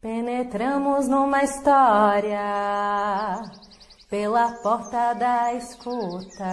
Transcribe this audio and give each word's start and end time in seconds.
Penetramos 0.00 1.08
numa 1.08 1.42
história 1.42 2.38
pela 4.08 4.52
porta 4.62 5.12
da 5.14 5.52
escuta 5.54 6.44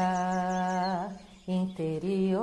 interior. 1.48 2.42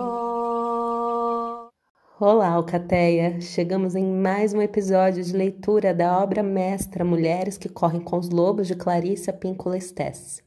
Olá, 2.21 2.51
Alcateia! 2.51 3.41
Chegamos 3.41 3.97
em 3.97 4.05
mais 4.05 4.55
um 4.55 4.63
episódio 4.63 5.25
de 5.25 5.33
leitura 5.37 5.93
da 5.93 6.23
obra 6.23 6.41
mestra 6.41 7.05
Mulheres 7.05 7.59
que 7.59 7.69
Correm 7.69 8.01
com 8.01 8.17
os 8.17 8.31
Lobos 8.31 8.69
de 8.69 8.77
Clarissa 8.77 9.37
Estés. 9.77 10.41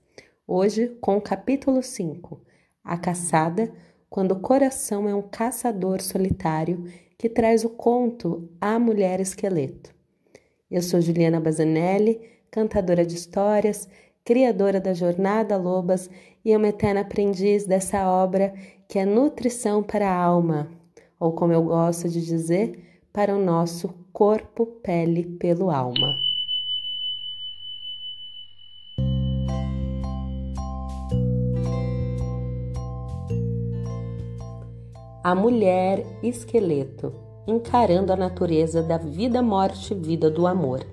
Hoje 0.47 0.87
com 1.01 1.17
o 1.17 1.21
capítulo 1.21 1.83
5, 1.83 2.41
A 2.81 2.97
Caçada, 2.97 3.73
quando 4.09 4.31
o 4.31 4.39
coração 4.39 5.09
é 5.09 5.13
um 5.13 5.21
caçador 5.21 6.01
solitário 6.01 6.85
que 7.17 7.27
traz 7.27 7.65
o 7.65 7.69
conto 7.71 8.49
A 8.61 8.79
Mulher 8.79 9.19
Esqueleto. 9.19 9.94
Eu 10.69 10.81
sou 10.81 10.99
Juliana 10.99 11.39
Bazanelli, 11.39 12.19
cantadora 12.49 13.05
de 13.05 13.13
histórias, 13.13 13.87
criadora 14.23 14.81
da 14.81 14.95
Jornada 14.95 15.57
Lobas 15.57 16.09
e 16.43 16.55
uma 16.57 16.69
eterna 16.69 17.01
aprendiz 17.01 17.67
dessa 17.67 18.09
obra 18.09 18.51
que 18.87 18.97
é 18.97 19.05
nutrição 19.05 19.83
para 19.83 20.09
a 20.09 20.15
alma, 20.15 20.67
ou 21.19 21.33
como 21.33 21.53
eu 21.53 21.61
gosto 21.61 22.09
de 22.09 22.25
dizer, 22.25 22.79
para 23.13 23.35
o 23.35 23.39
nosso 23.39 23.93
corpo, 24.11 24.65
pele, 24.65 25.37
pelo 25.37 25.69
alma. 25.69 26.17
A 35.23 35.35
mulher 35.35 36.03
esqueleto, 36.23 37.24
encarando 37.47 38.11
a 38.11 38.15
natureza 38.15 38.81
da 38.81 38.97
vida, 38.97 39.41
morte 39.41 39.93
e 39.93 39.97
vida 39.97 40.29
do 40.29 40.47
amor. 40.47 40.85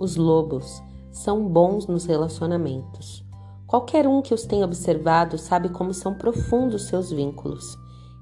Os 0.00 0.16
lobos 0.16 0.82
são 1.10 1.48
bons 1.48 1.86
nos 1.86 2.04
relacionamentos. 2.04 3.24
Qualquer 3.66 4.06
um 4.06 4.22
que 4.22 4.32
os 4.32 4.44
tenha 4.44 4.64
observado 4.64 5.36
sabe 5.36 5.68
como 5.68 5.92
são 5.92 6.14
profundos 6.14 6.86
seus 6.86 7.10
vínculos 7.10 7.76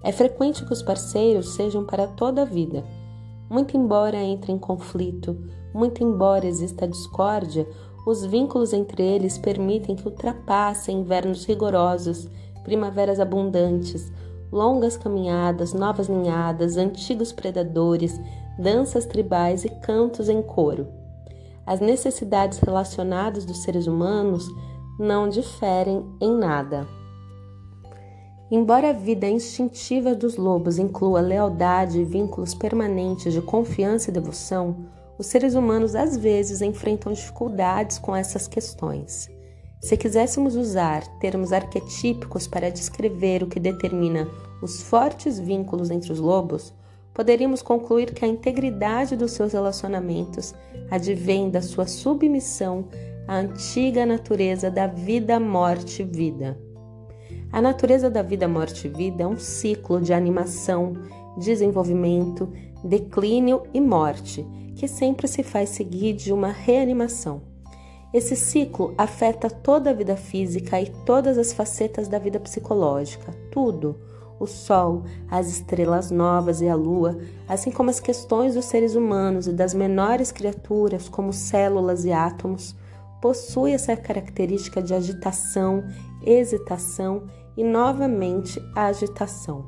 é 0.06 0.12
frequente 0.12 0.64
que 0.64 0.72
os 0.72 0.84
parceiros 0.84 1.54
sejam 1.54 1.84
para 1.84 2.06
toda 2.06 2.42
a 2.42 2.44
vida. 2.44 2.84
Muito 3.50 3.76
embora 3.76 4.16
entre 4.16 4.52
em 4.52 4.58
conflito, 4.58 5.36
muito 5.74 6.02
embora 6.02 6.46
exista 6.46 6.86
discórdia, 6.86 7.66
os 8.06 8.24
vínculos 8.24 8.72
entre 8.72 9.02
eles 9.02 9.36
permitem 9.36 9.96
que 9.96 10.06
ultrapassem 10.06 11.00
invernos 11.00 11.44
rigorosos, 11.44 12.28
primaveras 12.62 13.18
abundantes, 13.18 14.12
longas 14.56 14.96
caminhadas, 14.96 15.74
novas 15.74 16.08
ninhadas, 16.08 16.78
antigos 16.78 17.30
predadores, 17.30 18.18
danças 18.58 19.04
tribais 19.04 19.66
e 19.66 19.68
cantos 19.68 20.30
em 20.30 20.40
coro. 20.40 20.88
As 21.66 21.78
necessidades 21.78 22.58
relacionadas 22.58 23.44
dos 23.44 23.58
seres 23.58 23.86
humanos 23.86 24.48
não 24.98 25.28
diferem 25.28 26.02
em 26.22 26.34
nada. 26.34 26.88
Embora 28.50 28.90
a 28.90 28.92
vida 28.94 29.28
instintiva 29.28 30.14
dos 30.14 30.36
lobos 30.36 30.78
inclua 30.78 31.20
lealdade 31.20 32.00
e 32.00 32.04
vínculos 32.04 32.54
permanentes 32.54 33.34
de 33.34 33.42
confiança 33.42 34.08
e 34.08 34.14
devoção, 34.14 34.86
os 35.18 35.26
seres 35.26 35.54
humanos 35.54 35.94
às 35.94 36.16
vezes 36.16 36.62
enfrentam 36.62 37.12
dificuldades 37.12 37.98
com 37.98 38.16
essas 38.16 38.46
questões. 38.46 39.28
Se 39.80 39.96
quiséssemos 39.96 40.56
usar 40.56 41.06
termos 41.18 41.52
arquetípicos 41.52 42.46
para 42.46 42.70
descrever 42.70 43.42
o 43.42 43.46
que 43.46 43.60
determina 43.60 44.26
os 44.62 44.82
fortes 44.82 45.38
vínculos 45.38 45.90
entre 45.90 46.12
os 46.12 46.18
lobos, 46.18 46.74
poderíamos 47.12 47.62
concluir 47.62 48.12
que 48.12 48.24
a 48.24 48.28
integridade 48.28 49.16
dos 49.16 49.32
seus 49.32 49.52
relacionamentos 49.52 50.54
advém 50.90 51.50
da 51.50 51.62
sua 51.62 51.86
submissão 51.86 52.88
à 53.26 53.36
antiga 53.36 54.04
natureza 54.04 54.70
da 54.70 54.86
vida, 54.86 55.40
morte 55.40 56.02
e 56.02 56.04
vida. 56.04 56.58
A 57.52 57.62
natureza 57.62 58.10
da 58.10 58.22
vida, 58.22 58.46
morte 58.46 58.86
e 58.86 58.90
vida 58.90 59.22
é 59.22 59.26
um 59.26 59.38
ciclo 59.38 60.00
de 60.00 60.12
animação, 60.12 60.94
desenvolvimento, 61.38 62.52
declínio 62.84 63.62
e 63.72 63.80
morte, 63.80 64.46
que 64.74 64.86
sempre 64.86 65.26
se 65.26 65.42
faz 65.42 65.70
seguir 65.70 66.12
de 66.12 66.32
uma 66.32 66.48
reanimação. 66.48 67.42
Esse 68.12 68.36
ciclo 68.36 68.94
afeta 68.96 69.50
toda 69.50 69.90
a 69.90 69.92
vida 69.92 70.16
física 70.16 70.80
e 70.80 70.86
todas 71.04 71.38
as 71.38 71.52
facetas 71.52 72.08
da 72.08 72.18
vida 72.18 72.38
psicológica, 72.38 73.32
tudo. 73.50 73.96
O 74.38 74.46
Sol, 74.46 75.04
as 75.30 75.48
estrelas 75.48 76.10
novas 76.10 76.60
e 76.60 76.68
a 76.68 76.74
Lua, 76.74 77.18
assim 77.48 77.70
como 77.70 77.88
as 77.88 78.00
questões 78.00 78.54
dos 78.54 78.66
seres 78.66 78.94
humanos 78.94 79.46
e 79.46 79.52
das 79.52 79.72
menores 79.72 80.30
criaturas, 80.30 81.08
como 81.08 81.32
células 81.32 82.04
e 82.04 82.12
átomos, 82.12 82.76
possui 83.20 83.72
essa 83.72 83.96
característica 83.96 84.82
de 84.82 84.94
agitação, 84.94 85.82
hesitação 86.22 87.24
e 87.56 87.64
novamente 87.64 88.60
agitação. 88.74 89.66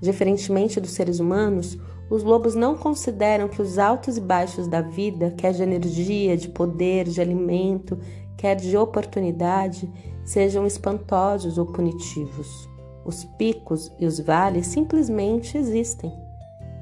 Diferentemente 0.00 0.80
dos 0.80 0.90
seres 0.90 1.18
humanos, 1.18 1.78
os 2.10 2.22
lobos 2.22 2.54
não 2.54 2.76
consideram 2.76 3.48
que 3.48 3.60
os 3.60 3.78
altos 3.78 4.16
e 4.16 4.20
baixos 4.20 4.68
da 4.68 4.80
vida, 4.80 5.34
quer 5.36 5.52
de 5.52 5.62
energia, 5.62 6.36
de 6.36 6.48
poder, 6.48 7.06
de 7.06 7.20
alimento, 7.20 7.98
quer 8.36 8.54
de 8.54 8.76
oportunidade, 8.76 9.90
sejam 10.24 10.66
espantosos 10.66 11.58
ou 11.58 11.66
punitivos. 11.66 12.67
Os 13.08 13.24
picos 13.24 13.90
e 13.98 14.04
os 14.04 14.20
vales 14.20 14.66
simplesmente 14.66 15.56
existem, 15.56 16.12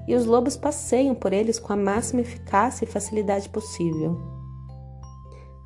e 0.09 0.15
os 0.17 0.27
lobos 0.27 0.57
passeiam 0.57 1.15
por 1.15 1.33
eles 1.33 1.61
com 1.61 1.73
a 1.73 1.77
máxima 1.77 2.21
eficácia 2.21 2.85
e 2.85 2.89
facilidade 2.89 3.49
possível. 3.49 4.21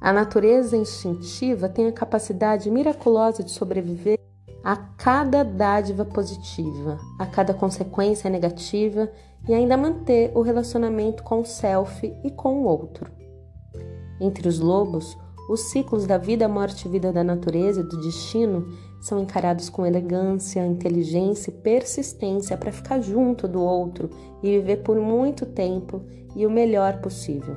A 0.02 0.12
natureza 0.12 0.76
instintiva 0.76 1.66
tem 1.66 1.86
a 1.86 1.92
capacidade 1.92 2.70
miraculosa 2.70 3.42
de 3.42 3.50
sobreviver 3.50 4.18
a 4.62 4.76
cada 4.76 5.42
dádiva 5.42 6.04
positiva, 6.04 6.98
a 7.18 7.24
cada 7.24 7.54
consequência 7.54 8.28
negativa 8.28 9.10
e 9.48 9.54
ainda 9.54 9.78
manter 9.78 10.30
o 10.34 10.42
relacionamento 10.42 11.22
com 11.22 11.40
o 11.40 11.46
self 11.46 12.14
e 12.22 12.30
com 12.30 12.60
o 12.60 12.64
outro. 12.64 13.10
Entre 14.20 14.46
os 14.46 14.60
lobos, 14.60 15.16
os 15.48 15.70
ciclos 15.70 16.06
da 16.06 16.18
vida, 16.18 16.46
morte 16.46 16.86
e 16.86 16.90
vida 16.90 17.10
da 17.10 17.24
natureza 17.24 17.80
e 17.80 17.88
do 17.88 17.98
destino 18.02 18.89
são 19.00 19.18
encarados 19.18 19.70
com 19.70 19.86
elegância, 19.86 20.64
inteligência 20.64 21.50
e 21.50 21.54
persistência 21.54 22.56
para 22.56 22.70
ficar 22.70 23.00
junto 23.00 23.48
do 23.48 23.62
outro 23.62 24.10
e 24.42 24.50
viver 24.50 24.78
por 24.78 24.96
muito 25.00 25.46
tempo 25.46 26.02
e 26.36 26.46
o 26.46 26.50
melhor 26.50 27.00
possível. 27.00 27.56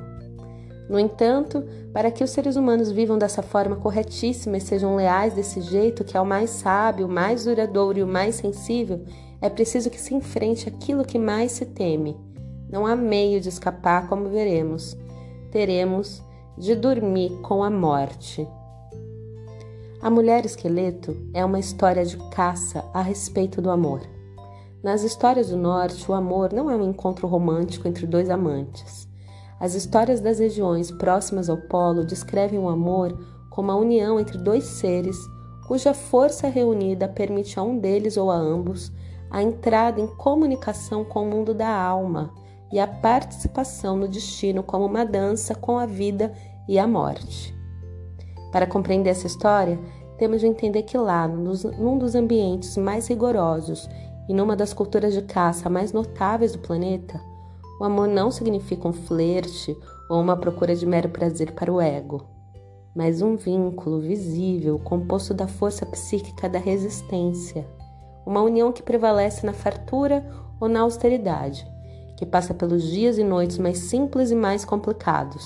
No 0.88 0.98
entanto, 0.98 1.64
para 1.92 2.10
que 2.10 2.22
os 2.22 2.30
seres 2.30 2.56
humanos 2.56 2.90
vivam 2.90 3.16
dessa 3.16 3.42
forma 3.42 3.76
corretíssima 3.76 4.58
e 4.58 4.60
sejam 4.60 4.96
leais 4.96 5.32
desse 5.32 5.60
jeito, 5.60 6.04
que 6.04 6.16
é 6.16 6.20
o 6.20 6.26
mais 6.26 6.50
sábio, 6.50 7.06
o 7.06 7.10
mais 7.10 7.44
duradouro 7.44 7.98
e 7.98 8.02
o 8.02 8.06
mais 8.06 8.34
sensível, 8.34 9.02
é 9.40 9.48
preciso 9.48 9.90
que 9.90 10.00
se 10.00 10.14
enfrente 10.14 10.68
aquilo 10.68 11.04
que 11.04 11.18
mais 11.18 11.52
se 11.52 11.66
teme. 11.66 12.16
Não 12.70 12.86
há 12.86 12.96
meio 12.96 13.40
de 13.40 13.48
escapar, 13.48 14.08
como 14.08 14.28
veremos. 14.28 14.96
Teremos 15.50 16.22
de 16.56 16.74
dormir 16.74 17.30
com 17.42 17.62
a 17.62 17.70
morte. 17.70 18.46
A 20.04 20.10
Mulher 20.10 20.44
Esqueleto 20.44 21.16
é 21.32 21.42
uma 21.42 21.58
história 21.58 22.04
de 22.04 22.18
caça 22.28 22.84
a 22.92 23.00
respeito 23.00 23.62
do 23.62 23.70
amor. 23.70 24.02
Nas 24.82 25.02
histórias 25.02 25.48
do 25.48 25.56
Norte, 25.56 26.04
o 26.10 26.12
amor 26.12 26.52
não 26.52 26.70
é 26.70 26.76
um 26.76 26.90
encontro 26.90 27.26
romântico 27.26 27.88
entre 27.88 28.06
dois 28.06 28.28
amantes. 28.28 29.08
As 29.58 29.72
histórias 29.72 30.20
das 30.20 30.40
regiões 30.40 30.90
próximas 30.90 31.48
ao 31.48 31.56
polo 31.56 32.04
descrevem 32.04 32.58
o 32.58 32.68
amor 32.68 33.18
como 33.48 33.70
a 33.72 33.76
união 33.76 34.20
entre 34.20 34.36
dois 34.36 34.64
seres 34.64 35.16
cuja 35.66 35.94
força 35.94 36.48
reunida 36.48 37.08
permite 37.08 37.58
a 37.58 37.62
um 37.62 37.78
deles 37.78 38.18
ou 38.18 38.30
a 38.30 38.36
ambos 38.36 38.92
a 39.30 39.42
entrada 39.42 40.02
em 40.02 40.06
comunicação 40.06 41.02
com 41.02 41.22
o 41.22 41.30
mundo 41.30 41.54
da 41.54 41.74
alma 41.74 42.30
e 42.70 42.78
a 42.78 42.86
participação 42.86 43.96
no 43.96 44.06
destino 44.06 44.62
como 44.62 44.84
uma 44.84 45.06
dança 45.06 45.54
com 45.54 45.78
a 45.78 45.86
vida 45.86 46.30
e 46.68 46.78
a 46.78 46.86
morte. 46.86 47.54
Para 48.54 48.68
compreender 48.68 49.10
essa 49.10 49.26
história, 49.26 49.80
temos 50.18 50.40
de 50.40 50.46
entender 50.46 50.82
que 50.82 50.96
lá, 50.96 51.26
num 51.26 51.98
dos 51.98 52.14
ambientes 52.14 52.76
mais 52.76 53.08
rigorosos 53.08 53.88
e 54.28 54.34
numa 54.34 54.56
das 54.56 54.72
culturas 54.72 55.12
de 55.12 55.22
caça 55.22 55.68
mais 55.68 55.92
notáveis 55.92 56.52
do 56.52 56.58
planeta, 56.58 57.20
o 57.80 57.84
amor 57.84 58.06
não 58.06 58.30
significa 58.30 58.86
um 58.88 58.92
flerte 58.92 59.76
ou 60.08 60.20
uma 60.20 60.36
procura 60.36 60.74
de 60.76 60.86
mero 60.86 61.08
prazer 61.08 61.52
para 61.52 61.72
o 61.72 61.80
ego, 61.80 62.24
mas 62.94 63.20
um 63.20 63.36
vínculo 63.36 64.00
visível 64.00 64.78
composto 64.78 65.34
da 65.34 65.48
força 65.48 65.84
psíquica 65.84 66.48
da 66.48 66.58
resistência, 66.58 67.66
uma 68.24 68.40
união 68.40 68.72
que 68.72 68.82
prevalece 68.82 69.44
na 69.44 69.52
fartura 69.52 70.24
ou 70.60 70.68
na 70.68 70.80
austeridade, 70.80 71.66
que 72.16 72.24
passa 72.24 72.54
pelos 72.54 72.84
dias 72.84 73.18
e 73.18 73.24
noites 73.24 73.58
mais 73.58 73.78
simples 73.78 74.30
e 74.30 74.34
mais 74.36 74.64
complicados. 74.64 75.44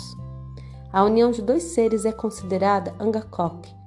A 0.92 1.02
união 1.02 1.30
de 1.30 1.40
dois 1.40 1.62
seres 1.62 2.04
é 2.04 2.12
considerada 2.12 2.94
angakok, 3.00 3.77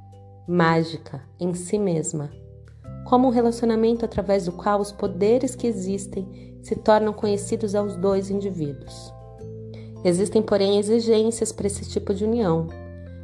mágica 0.51 1.21
em 1.39 1.53
si 1.53 1.79
mesma, 1.79 2.29
como 3.05 3.27
um 3.27 3.31
relacionamento 3.31 4.03
através 4.03 4.45
do 4.45 4.51
qual 4.51 4.81
os 4.81 4.91
poderes 4.91 5.55
que 5.55 5.65
existem 5.65 6.57
se 6.61 6.75
tornam 6.75 7.13
conhecidos 7.13 7.73
aos 7.73 7.95
dois 7.95 8.29
indivíduos. 8.29 9.13
Existem, 10.03 10.41
porém, 10.41 10.77
exigências 10.77 11.53
para 11.53 11.67
esse 11.67 11.89
tipo 11.89 12.13
de 12.13 12.25
união. 12.25 12.67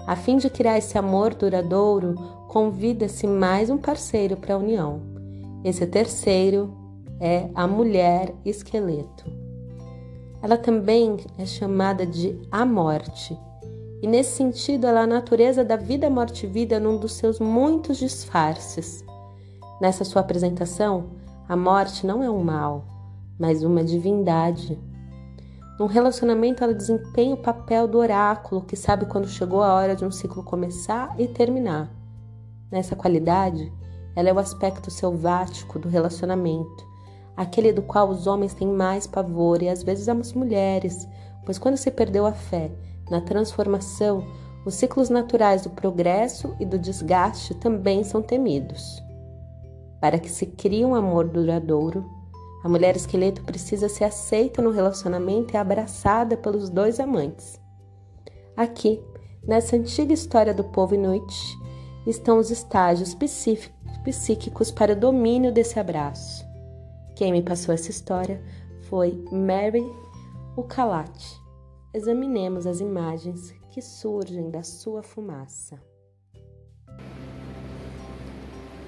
A 0.07 0.15
fim 0.15 0.38
de 0.38 0.50
criar 0.50 0.77
esse 0.77 0.97
amor 0.97 1.33
duradouro, 1.33 2.15
convida-se 2.47 3.27
mais 3.27 3.69
um 3.69 3.77
parceiro 3.77 4.38
para 4.38 4.56
a 4.56 4.57
união. 4.57 5.01
Esse 5.65 5.85
terceiro 5.85 6.73
é 7.19 7.50
a 7.53 7.68
mulher 7.68 8.33
esqueleto. 8.45 9.25
Ela 10.41 10.57
também 10.57 11.18
é 11.38 11.45
chamada 11.45 12.06
de 12.06 12.39
a 12.50 12.65
morte, 12.65 13.38
e 14.01 14.07
nesse 14.07 14.35
sentido 14.35 14.85
ela 14.85 15.01
é 15.01 15.03
a 15.03 15.07
natureza 15.07 15.63
da 15.63 15.75
vida, 15.75 16.09
morte 16.09 16.45
e 16.45 16.49
vida 16.49 16.79
num 16.79 16.97
dos 16.97 17.13
seus 17.13 17.39
muitos 17.39 17.97
disfarces. 17.97 19.03
Nessa 19.81 20.03
sua 20.03 20.21
apresentação, 20.21 21.11
a 21.49 21.55
morte 21.55 22.05
não 22.05 22.21
é 22.21 22.29
um 22.29 22.44
mal, 22.44 22.85
mas 23.39 23.63
uma 23.63 23.83
divindade. 23.83 24.79
Num 25.79 25.88
relacionamento, 25.88 26.63
ela 26.63 26.73
desempenha 26.73 27.35
o 27.35 27.41
papel 27.41 27.88
do 27.88 27.97
oráculo 27.97 28.61
que 28.61 28.75
sabe 28.75 29.05
quando 29.05 29.27
chegou 29.27 29.61
a 29.63 29.73
hora 29.73 29.95
de 29.95 30.05
um 30.05 30.11
ciclo 30.11 30.44
começar 30.44 31.15
e 31.17 31.27
terminar. 31.27 31.91
Nessa 32.71 32.95
qualidade, 32.95 33.71
ela 34.15 34.29
é 34.29 34.33
o 34.33 34.39
aspecto 34.39 34.91
selvático 34.91 35.79
do 35.79 35.88
relacionamento, 35.88 36.85
aquele 37.35 37.71
do 37.71 37.83
qual 37.83 38.09
os 38.09 38.25
homens 38.25 38.53
têm 38.53 38.67
mais 38.67 39.05
pavor 39.05 39.61
e 39.61 39.69
às 39.69 39.83
vezes 39.83 40.09
as 40.09 40.33
mulheres, 40.33 41.07
pois 41.45 41.57
quando 41.59 41.77
se 41.77 41.89
perdeu 41.91 42.25
a 42.25 42.31
fé 42.31 42.71
na 43.09 43.21
transformação, 43.21 44.25
os 44.65 44.75
ciclos 44.75 45.09
naturais 45.09 45.63
do 45.63 45.69
progresso 45.69 46.56
e 46.59 46.65
do 46.65 46.77
desgaste 46.77 47.56
também 47.56 48.04
são 48.04 48.21
temidos. 48.21 49.01
Para 50.01 50.19
que 50.19 50.30
se 50.30 50.45
crie 50.45 50.86
um 50.86 50.94
amor 50.94 51.27
duradouro, 51.27 52.06
a 52.63 52.69
mulher 52.69 52.95
esqueleto 52.95 53.44
precisa 53.44 53.88
ser 53.88 54.04
aceita 54.04 54.62
no 54.62 54.71
relacionamento 54.71 55.54
e 55.54 55.57
abraçada 55.57 56.36
pelos 56.36 56.69
dois 56.69 57.00
amantes. 57.00 57.59
Aqui, 58.56 59.01
nessa 59.42 59.75
antiga 59.75 60.13
história 60.13 60.54
do 60.54 60.63
povo 60.63 60.95
Inuit, 60.95 61.57
estão 62.06 62.38
os 62.38 62.51
estágios 62.51 63.15
psíquicos 63.15 64.71
para 64.71 64.94
o 64.94 65.00
domínio 65.00 65.51
desse 65.51 65.80
abraço. 65.80 66.45
Quem 67.15 67.31
me 67.31 67.42
passou 67.42 67.74
essa 67.74 67.89
história 67.89 68.44
foi 68.89 69.24
Mary 69.31 69.86
Ukalat. 70.57 71.46
Examinemos 71.97 72.67
as 72.67 72.79
imagens 72.79 73.55
que 73.71 73.81
surgem 73.81 74.51
da 74.51 74.61
sua 74.61 75.01
fumaça. 75.01 75.81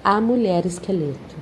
A 0.04 0.20
mulher 0.20 0.64
esqueleto. 0.64 1.34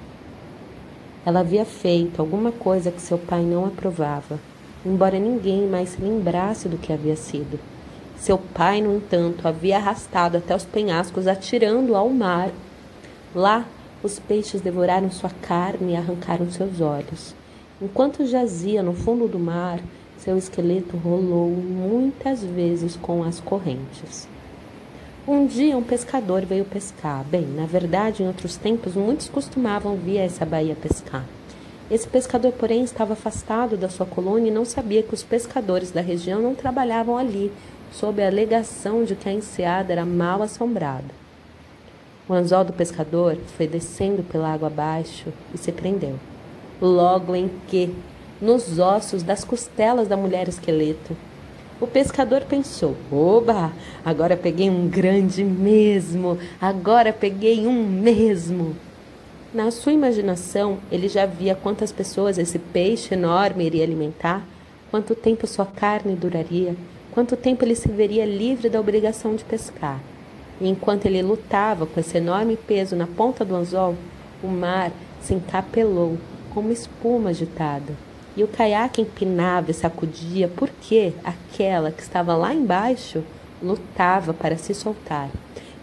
Ela 1.27 1.41
havia 1.41 1.67
feito 1.67 2.23
alguma 2.23 2.51
coisa 2.53 2.91
que 2.91 3.03
seu 3.03 3.19
pai 3.19 3.43
não 3.43 3.67
aprovava, 3.67 4.41
embora 4.83 5.19
ninguém 5.19 5.69
mais 5.69 5.91
se 5.91 6.01
lembrasse 6.01 6.71
do 6.71 6.79
que 6.79 6.91
havia 6.91 7.17
sido. 7.17 7.61
Seu 8.17 8.39
pai, 8.39 8.81
no 8.81 8.97
entanto, 8.97 9.47
havia 9.47 9.77
arrastado 9.77 10.39
até 10.39 10.57
os 10.57 10.65
penhascos, 10.65 11.27
atirando 11.27 11.95
ao 11.95 12.09
mar. 12.09 12.51
Lá, 13.35 13.69
os 14.03 14.19
peixes 14.19 14.63
devoraram 14.63 15.11
sua 15.11 15.29
carne 15.43 15.93
e 15.93 15.97
arrancaram 15.97 16.51
seus 16.51 16.81
olhos. 16.81 17.35
Enquanto 17.79 18.25
jazia 18.25 18.83
no 18.83 18.95
fundo 18.95 19.29
do 19.29 19.39
mar, 19.39 19.81
seu 20.29 20.37
esqueleto 20.37 20.95
rolou 20.95 21.49
muitas 21.49 22.45
vezes 22.45 22.97
com 22.97 23.25
as 23.25 23.41
correntes. 23.41 24.29
Um 25.27 25.47
dia 25.47 25.75
um 25.75 25.83
pescador 25.83 26.45
veio 26.45 26.67
pescar. 26.67 27.25
Bem, 27.25 27.47
na 27.47 27.65
verdade, 27.65 28.23
em 28.23 28.27
outros 28.27 28.59
tempos, 28.59 28.95
muitos 28.95 29.27
costumavam 29.27 29.97
vir 29.97 30.19
a 30.19 30.25
essa 30.25 30.45
baía 30.45 30.77
pescar. 30.77 31.25
Esse 31.91 32.07
pescador, 32.07 32.53
porém, 32.53 32.85
estava 32.85 33.15
afastado 33.15 33.75
da 33.75 33.89
sua 33.89 34.05
colônia 34.05 34.51
e 34.51 34.55
não 34.55 34.67
sabia 34.67 35.03
que 35.03 35.15
os 35.15 35.23
pescadores 35.23 35.91
da 35.91 36.03
região 36.03 36.43
não 36.43 36.55
trabalhavam 36.55 37.17
ali, 37.17 37.51
sob 37.91 38.23
a 38.23 38.27
alegação 38.27 39.05
de 39.05 39.15
que 39.15 39.31
a 39.31 39.33
enseada 39.33 39.95
era 39.95 40.05
mal 40.05 40.43
assombrada. 40.43 41.09
O 42.29 42.35
anzol 42.35 42.65
do 42.65 42.75
pescador 42.75 43.39
foi 43.57 43.67
descendo 43.67 44.23
pela 44.23 44.53
água 44.53 44.69
abaixo 44.69 45.33
e 45.55 45.57
se 45.57 45.73
prendeu. 45.73 46.17
Logo 46.83 47.35
em 47.35 47.51
que, 47.67 47.95
nos 48.41 48.79
ossos 48.79 49.23
das 49.23 49.45
costelas 49.45 50.07
da 50.07 50.17
mulher 50.17 50.49
esqueleto, 50.49 51.17
o 51.81 51.87
pescador 51.87 52.43
pensou: 52.43 52.97
Oba, 53.11 53.73
agora 54.05 54.37
peguei 54.37 54.69
um 54.69 54.89
grande 54.89 55.45
mesmo, 55.45 56.39
agora 56.61 57.13
peguei 57.13 57.67
um 57.67 57.85
mesmo. 57.85 58.77
Na 59.55 59.71
sua 59.71 59.93
imaginação, 59.93 60.79
ele 60.91 61.09
já 61.09 61.25
via 61.25 61.55
quantas 61.55 61.91
pessoas 61.93 62.37
esse 62.37 62.59
peixe 62.59 63.15
enorme 63.15 63.65
iria 63.65 63.85
alimentar, 63.85 64.45
quanto 64.91 65.15
tempo 65.15 65.47
sua 65.47 65.67
carne 65.67 66.17
duraria, 66.17 66.75
quanto 67.13 67.37
tempo 67.37 67.65
ele 67.65 67.75
se 67.75 67.89
veria 67.89 68.27
livre 68.27 68.69
da 68.69 68.81
obrigação 68.81 69.35
de 69.37 69.45
pescar. 69.45 70.01
E 70.61 70.69
enquanto 70.69 71.07
ele 71.07 71.23
lutava 71.23 71.87
com 71.87 72.01
esse 72.01 72.19
enorme 72.19 72.57
peso 72.57 72.97
na 72.97 73.07
ponta 73.07 73.45
do 73.45 73.55
anzol, 73.55 73.95
o 74.43 74.49
mar 74.49 74.91
se 75.21 75.33
encapelou 75.33 76.19
como 76.53 76.73
espuma 76.73 77.31
agitada 77.31 78.08
e 78.39 78.45
o 78.45 78.47
caiaque 78.47 79.03
empinava 79.03 79.73
e 79.73 79.75
sacudia 79.75 80.47
porque 80.47 81.13
aquela 81.25 81.91
que 81.91 82.01
estava 82.01 82.37
lá 82.37 82.55
embaixo 82.55 83.25
lutava 83.61 84.33
para 84.33 84.57
se 84.57 84.73
soltar. 84.73 85.29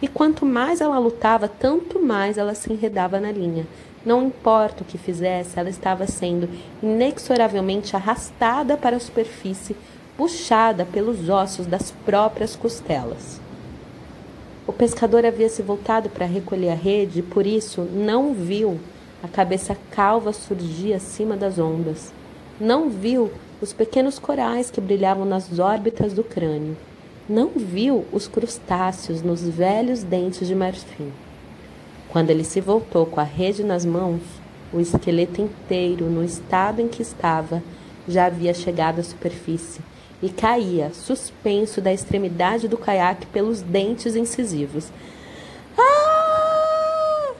E 0.01 0.07
quanto 0.07 0.45
mais 0.45 0.79
ela 0.79 0.97
lutava, 0.97 1.49
tanto 1.49 1.99
mais 1.99 2.37
ela 2.37 2.55
se 2.55 2.71
enredava 2.71 3.19
na 3.19 3.29
linha. 3.29 3.67
Não 4.05 4.27
importa 4.27 4.83
o 4.83 4.85
que 4.85 4.97
fizesse, 4.97 5.59
ela 5.59 5.69
estava 5.69 6.07
sendo 6.07 6.47
inexoravelmente 6.81 7.93
arrastada 7.93 8.77
para 8.77 8.95
a 8.95 9.01
superfície, 9.01 9.75
puxada 10.15 10.85
pelos 10.85 11.27
ossos 11.27 11.65
das 11.65 11.91
próprias 12.05 12.55
costelas. 12.55 13.41
O 14.65 14.71
pescador 14.71 15.25
havia 15.25 15.49
se 15.49 15.61
voltado 15.61 16.07
para 16.07 16.25
recolher 16.25 16.69
a 16.69 16.75
rede 16.75 17.19
e 17.19 17.23
por 17.23 17.45
isso 17.45 17.81
não 17.81 18.33
viu 18.33 18.79
a 19.21 19.27
cabeça 19.27 19.75
calva 19.91 20.31
surgir 20.31 20.93
acima 20.93 21.35
das 21.35 21.59
ondas 21.59 22.13
não 22.59 22.89
viu 22.89 23.31
os 23.61 23.73
pequenos 23.73 24.17
corais 24.17 24.71
que 24.71 24.79
brilhavam 24.79 25.25
nas 25.25 25.59
órbitas 25.59 26.13
do 26.13 26.23
crânio. 26.23 26.77
Não 27.27 27.49
viu 27.49 28.05
os 28.11 28.27
crustáceos 28.27 29.21
nos 29.21 29.41
velhos 29.41 30.03
dentes 30.03 30.47
de 30.47 30.55
marfim. 30.55 31.11
Quando 32.09 32.29
ele 32.29 32.43
se 32.43 32.61
voltou 32.61 33.05
com 33.05 33.19
a 33.19 33.23
rede 33.23 33.63
nas 33.63 33.83
mãos, 33.83 34.21
o 34.71 34.79
esqueleto 34.79 35.41
inteiro, 35.41 36.05
no 36.05 36.23
estado 36.23 36.81
em 36.81 36.87
que 36.87 37.01
estava, 37.01 37.61
já 38.07 38.27
havia 38.27 38.53
chegado 38.53 38.99
à 38.99 39.03
superfície 39.03 39.81
e 40.21 40.29
caía, 40.29 40.91
suspenso 40.93 41.81
da 41.81 41.91
extremidade 41.91 42.67
do 42.67 42.77
caiaque 42.77 43.25
pelos 43.27 43.61
dentes 43.61 44.15
incisivos. 44.15 44.89
Ah! 45.77 47.33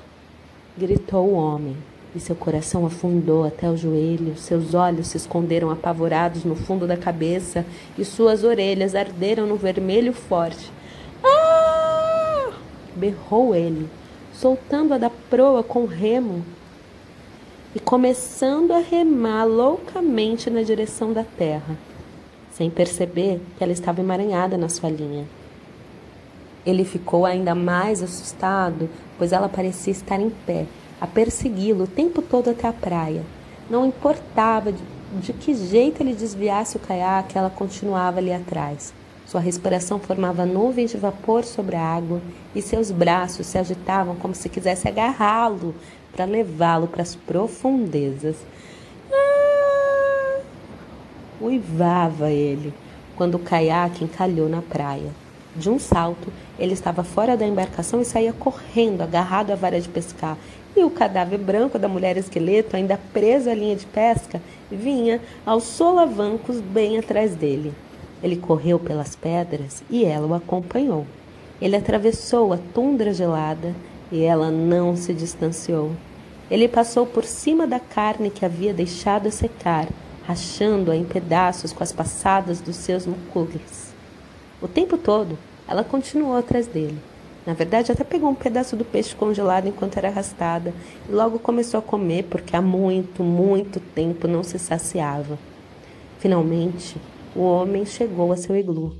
gritou 0.78 1.30
o 1.30 1.36
homem 1.36 1.78
e 2.16 2.20
seu 2.20 2.36
coração 2.36 2.86
afundou 2.86 3.44
até 3.44 3.70
o 3.70 3.76
joelho, 3.76 4.38
seus 4.38 4.74
olhos 4.74 5.08
se 5.08 5.18
esconderam 5.18 5.70
apavorados 5.70 6.46
no 6.46 6.56
fundo 6.56 6.88
da 6.88 6.96
cabeça 6.96 7.66
e 7.98 8.06
suas 8.06 8.44
orelhas 8.44 8.96
arderam 8.96 9.46
no 9.46 9.58
vermelho 9.58 10.14
forte. 10.14 10.72
Ah! 11.24 12.54
berrou 12.96 13.54
ele, 13.54 13.90
soltando-a 14.34 14.98
da 14.98 15.10
proa 15.10 15.62
com 15.62 15.84
o 15.84 15.86
remo 15.86 16.44
e 17.76 17.80
começando 17.80 18.72
a 18.72 18.80
remar 18.80 19.44
loucamente 19.44 20.50
na 20.50 20.64
direção 20.64 21.12
da 21.12 21.24
terra, 21.24 21.76
sem 22.52 22.70
perceber 22.70 23.42
que 23.58 23.64
ela 23.64 23.74
estava 23.74 24.00
emaranhada 24.00 24.58
na 24.58 24.70
sua 24.70 24.90
linha. 24.90 25.26
Ele 26.66 26.86
ficou 26.86 27.26
ainda 27.26 27.54
mais 27.54 28.02
assustado, 28.02 28.90
pois 29.18 29.34
ela 29.34 29.50
parecia 29.50 29.92
estar 29.92 30.20
em 30.20 30.30
pé, 30.30 30.66
a 31.00 31.08
persegui-lo 31.08 31.84
o 31.84 31.88
tempo 31.88 32.22
todo 32.22 32.50
até 32.50 32.68
a 32.68 32.74
praia. 32.74 33.24
Não 33.70 33.86
importava 33.86 34.72
de, 34.72 34.82
de 35.20 35.34
que 35.34 35.54
jeito 35.54 36.02
ele 36.02 36.14
desviasse 36.14 36.78
o 36.78 36.80
caiaque, 36.80 37.38
ela 37.38 37.50
continuava 37.50 38.20
ali 38.20 38.32
atrás. 38.32 38.94
Sua 39.26 39.42
respiração 39.42 40.00
formava 40.00 40.46
nuvens 40.46 40.92
de 40.92 40.98
vapor 40.98 41.44
sobre 41.44 41.76
a 41.76 41.82
água 41.82 42.22
e 42.54 42.62
seus 42.62 42.92
braços 42.92 43.48
se 43.48 43.58
agitavam 43.58 44.16
como 44.16 44.36
se 44.36 44.48
quisesse 44.48 44.88
agarrá-lo 44.88 45.74
para 46.14 46.26
levá-lo 46.26 46.88
para 46.88 47.02
as 47.02 47.16
profundezas. 47.16 48.38
Ah! 49.12 50.42
Uivava 51.42 52.30
ele 52.30 52.74
quando 53.16 53.36
o 53.36 53.40
caiaque 53.40 54.04
encalhou 54.04 54.48
na 54.48 54.62
praia. 54.62 55.25
De 55.56 55.70
um 55.70 55.80
salto, 55.80 56.32
ele 56.60 56.74
estava 56.74 57.04
fora 57.04 57.38
da 57.38 57.46
embarcação 57.46 58.02
e 58.02 58.06
saía 58.06 58.34
correndo, 58.34 59.02
agarrado 59.02 59.52
à 59.52 59.56
vara 59.56 59.80
de 59.80 59.88
pescar, 59.88 60.38
e 60.76 60.84
o 60.84 60.90
cadáver 60.90 61.40
branco 61.40 61.80
da 61.80 61.88
mulher 61.88 62.18
esqueleto, 62.18 62.76
ainda 62.76 63.00
preso 63.14 63.50
à 63.50 63.54
linha 63.54 63.76
de 63.76 63.86
pesca, 63.86 64.42
vinha 64.70 65.22
aos 65.46 65.64
solavancos 65.64 66.60
bem 66.60 66.98
atrás 66.98 67.36
dele. 67.36 67.74
Ele 68.22 68.36
correu 68.36 68.78
pelas 68.78 69.16
pedras 69.16 69.82
e 69.90 70.04
ela 70.04 70.28
o 70.28 70.34
acompanhou. 70.34 71.06
Ele 71.62 71.78
atravessou 71.78 72.52
a 72.52 72.58
tundra 72.74 73.14
gelada 73.14 73.74
e 74.12 74.24
ela 74.24 74.52
não 74.52 74.96
se 74.98 75.14
distanciou. 75.14 75.92
Ele 76.52 76.68
passou 76.68 77.06
por 77.06 77.24
cima 77.24 77.66
da 77.66 77.80
carne 77.80 78.30
que 78.30 78.44
havia 78.44 78.74
deixado 78.74 79.32
secar, 79.32 79.88
rachando-a 80.28 80.96
em 80.96 81.06
pedaços 81.06 81.72
com 81.72 81.82
as 81.82 81.94
passadas 81.94 82.60
dos 82.60 82.76
seus 82.76 83.06
mucules. 83.06 83.95
O 84.62 84.68
tempo 84.68 84.98
todo, 84.98 85.38
ela 85.68 85.84
continuou 85.84 86.36
atrás 86.36 86.68
dele. 86.68 86.98
Na 87.46 87.54
verdade, 87.54 87.92
até 87.92 88.04
pegou 88.04 88.30
um 88.30 88.36
pedaço 88.36 88.76
do 88.76 88.84
peixe 88.84 89.16
congelado 89.16 89.68
enquanto 89.68 89.98
era 89.98 90.08
arrastada 90.08 90.74
e 91.08 91.12
logo 91.12 91.38
começou 91.38 91.80
a 91.80 91.84
comer 91.84 92.24
porque 92.24 92.56
há 92.56 92.62
muito, 92.62 93.24
muito 93.24 93.80
tempo 93.80 94.28
não 94.28 94.44
se 94.44 94.58
saciava. 94.58 95.38
Finalmente, 96.18 96.98
o 97.36 97.42
homem 97.42 97.86
chegou 97.86 98.32
a 98.32 98.38
seu 98.38 98.56
iglu. 98.56 98.96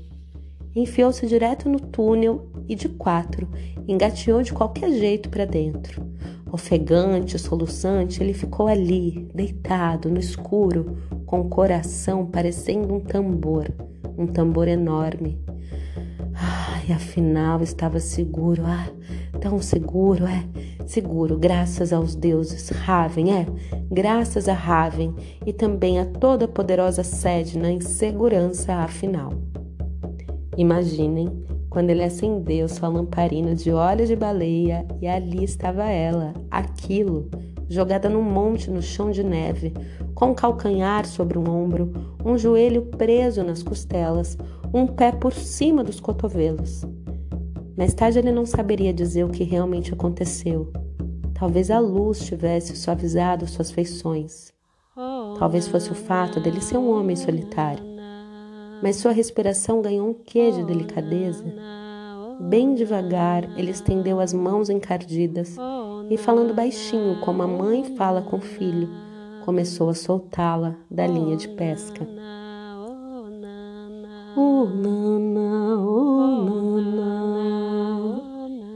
Enfiou-se 0.74 1.26
direto 1.26 1.68
no 1.68 1.80
túnel 1.80 2.46
e 2.68 2.74
de 2.74 2.88
quatro 2.88 3.48
engateou 3.88 4.42
de 4.42 4.52
qualquer 4.52 4.90
jeito 4.92 5.28
para 5.28 5.44
dentro. 5.44 6.02
Ofegante, 6.50 7.38
soluçante, 7.38 8.22
ele 8.22 8.32
ficou 8.32 8.68
ali, 8.68 9.28
deitado 9.34 10.08
no 10.08 10.18
escuro, 10.18 10.96
com 11.26 11.40
o 11.40 11.48
coração 11.48 12.24
parecendo 12.24 12.94
um 12.94 13.00
tambor, 13.00 13.68
um 14.16 14.26
tambor 14.26 14.68
enorme. 14.68 15.38
Ai, 16.32 16.92
afinal 16.92 17.62
estava 17.62 17.98
seguro, 17.98 18.62
ah, 18.64 18.86
tão 19.40 19.60
seguro, 19.60 20.24
é, 20.26 20.44
seguro, 20.86 21.38
graças 21.38 21.92
aos 21.92 22.14
deuses, 22.14 22.68
Raven, 22.68 23.32
é, 23.32 23.46
graças 23.90 24.48
a 24.48 24.54
Raven 24.54 25.14
e 25.44 25.52
também 25.52 25.98
a 25.98 26.04
toda 26.04 26.44
a 26.44 26.48
poderosa 26.48 27.02
Sedna 27.02 27.70
em 27.70 27.80
segurança 27.80 28.74
afinal. 28.74 29.32
Imaginem 30.56 31.28
quando 31.70 31.90
ele 31.90 32.02
acendeu 32.02 32.68
sua 32.68 32.88
lamparina 32.88 33.54
de 33.54 33.70
óleo 33.70 34.06
de 34.06 34.16
baleia 34.16 34.86
e 35.00 35.06
ali 35.06 35.44
estava 35.44 35.84
ela, 35.84 36.34
aquilo, 36.50 37.28
jogada 37.68 38.08
num 38.08 38.22
monte 38.22 38.70
no 38.70 38.80
chão 38.80 39.10
de 39.10 39.22
neve, 39.22 39.74
com 40.14 40.30
um 40.30 40.34
calcanhar 40.34 41.06
sobre 41.06 41.38
um 41.38 41.48
ombro, 41.48 41.92
um 42.24 42.38
joelho 42.38 42.82
preso 42.82 43.42
nas 43.42 43.62
costelas, 43.62 44.38
um 44.72 44.86
pé 44.86 45.12
por 45.12 45.32
cima 45.32 45.82
dos 45.82 46.00
cotovelos. 46.00 46.84
Mais 47.76 47.92
tarde 47.92 48.18
ele 48.18 48.32
não 48.32 48.46
saberia 48.46 48.92
dizer 48.92 49.24
o 49.24 49.30
que 49.30 49.44
realmente 49.44 49.92
aconteceu. 49.92 50.72
Talvez 51.34 51.70
a 51.70 51.78
luz 51.78 52.20
tivesse 52.20 52.74
suavizado 52.74 53.46
suas 53.46 53.70
feições. 53.70 54.52
Talvez 55.38 55.68
fosse 55.68 55.92
o 55.92 55.94
fato 55.94 56.40
dele 56.40 56.62
ser 56.62 56.78
um 56.78 56.90
homem 56.90 57.14
solitário 57.14 57.95
mas 58.82 58.96
sua 58.96 59.12
respiração 59.12 59.82
ganhou 59.82 60.08
um 60.08 60.14
quê 60.14 60.50
de 60.50 60.64
delicadeza. 60.64 61.44
Bem 62.40 62.74
devagar, 62.74 63.44
ele 63.58 63.70
estendeu 63.70 64.20
as 64.20 64.32
mãos 64.32 64.68
encardidas 64.68 65.56
e, 66.10 66.16
falando 66.16 66.54
baixinho, 66.54 67.20
como 67.20 67.42
a 67.42 67.46
mãe 67.46 67.96
fala 67.96 68.20
com 68.20 68.36
o 68.36 68.40
filho, 68.40 68.88
começou 69.44 69.88
a 69.88 69.94
soltá-la 69.94 70.76
da 70.90 71.06
linha 71.06 71.36
de 71.36 71.48
pesca. 71.48 72.06
Oh, 74.36 74.68
oh. 74.68 76.16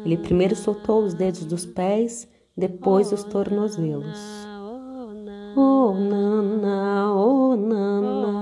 Ele 0.04 0.16
primeiro 0.16 0.56
soltou 0.56 1.04
os 1.04 1.14
dedos 1.14 1.44
dos 1.44 1.66
pés, 1.66 2.26
depois 2.56 3.12
os 3.12 3.22
tornozelos. 3.22 4.18
Oh, 5.56 5.92
nana, 5.92 7.14
oh, 7.14 7.54
nana. 7.54 8.39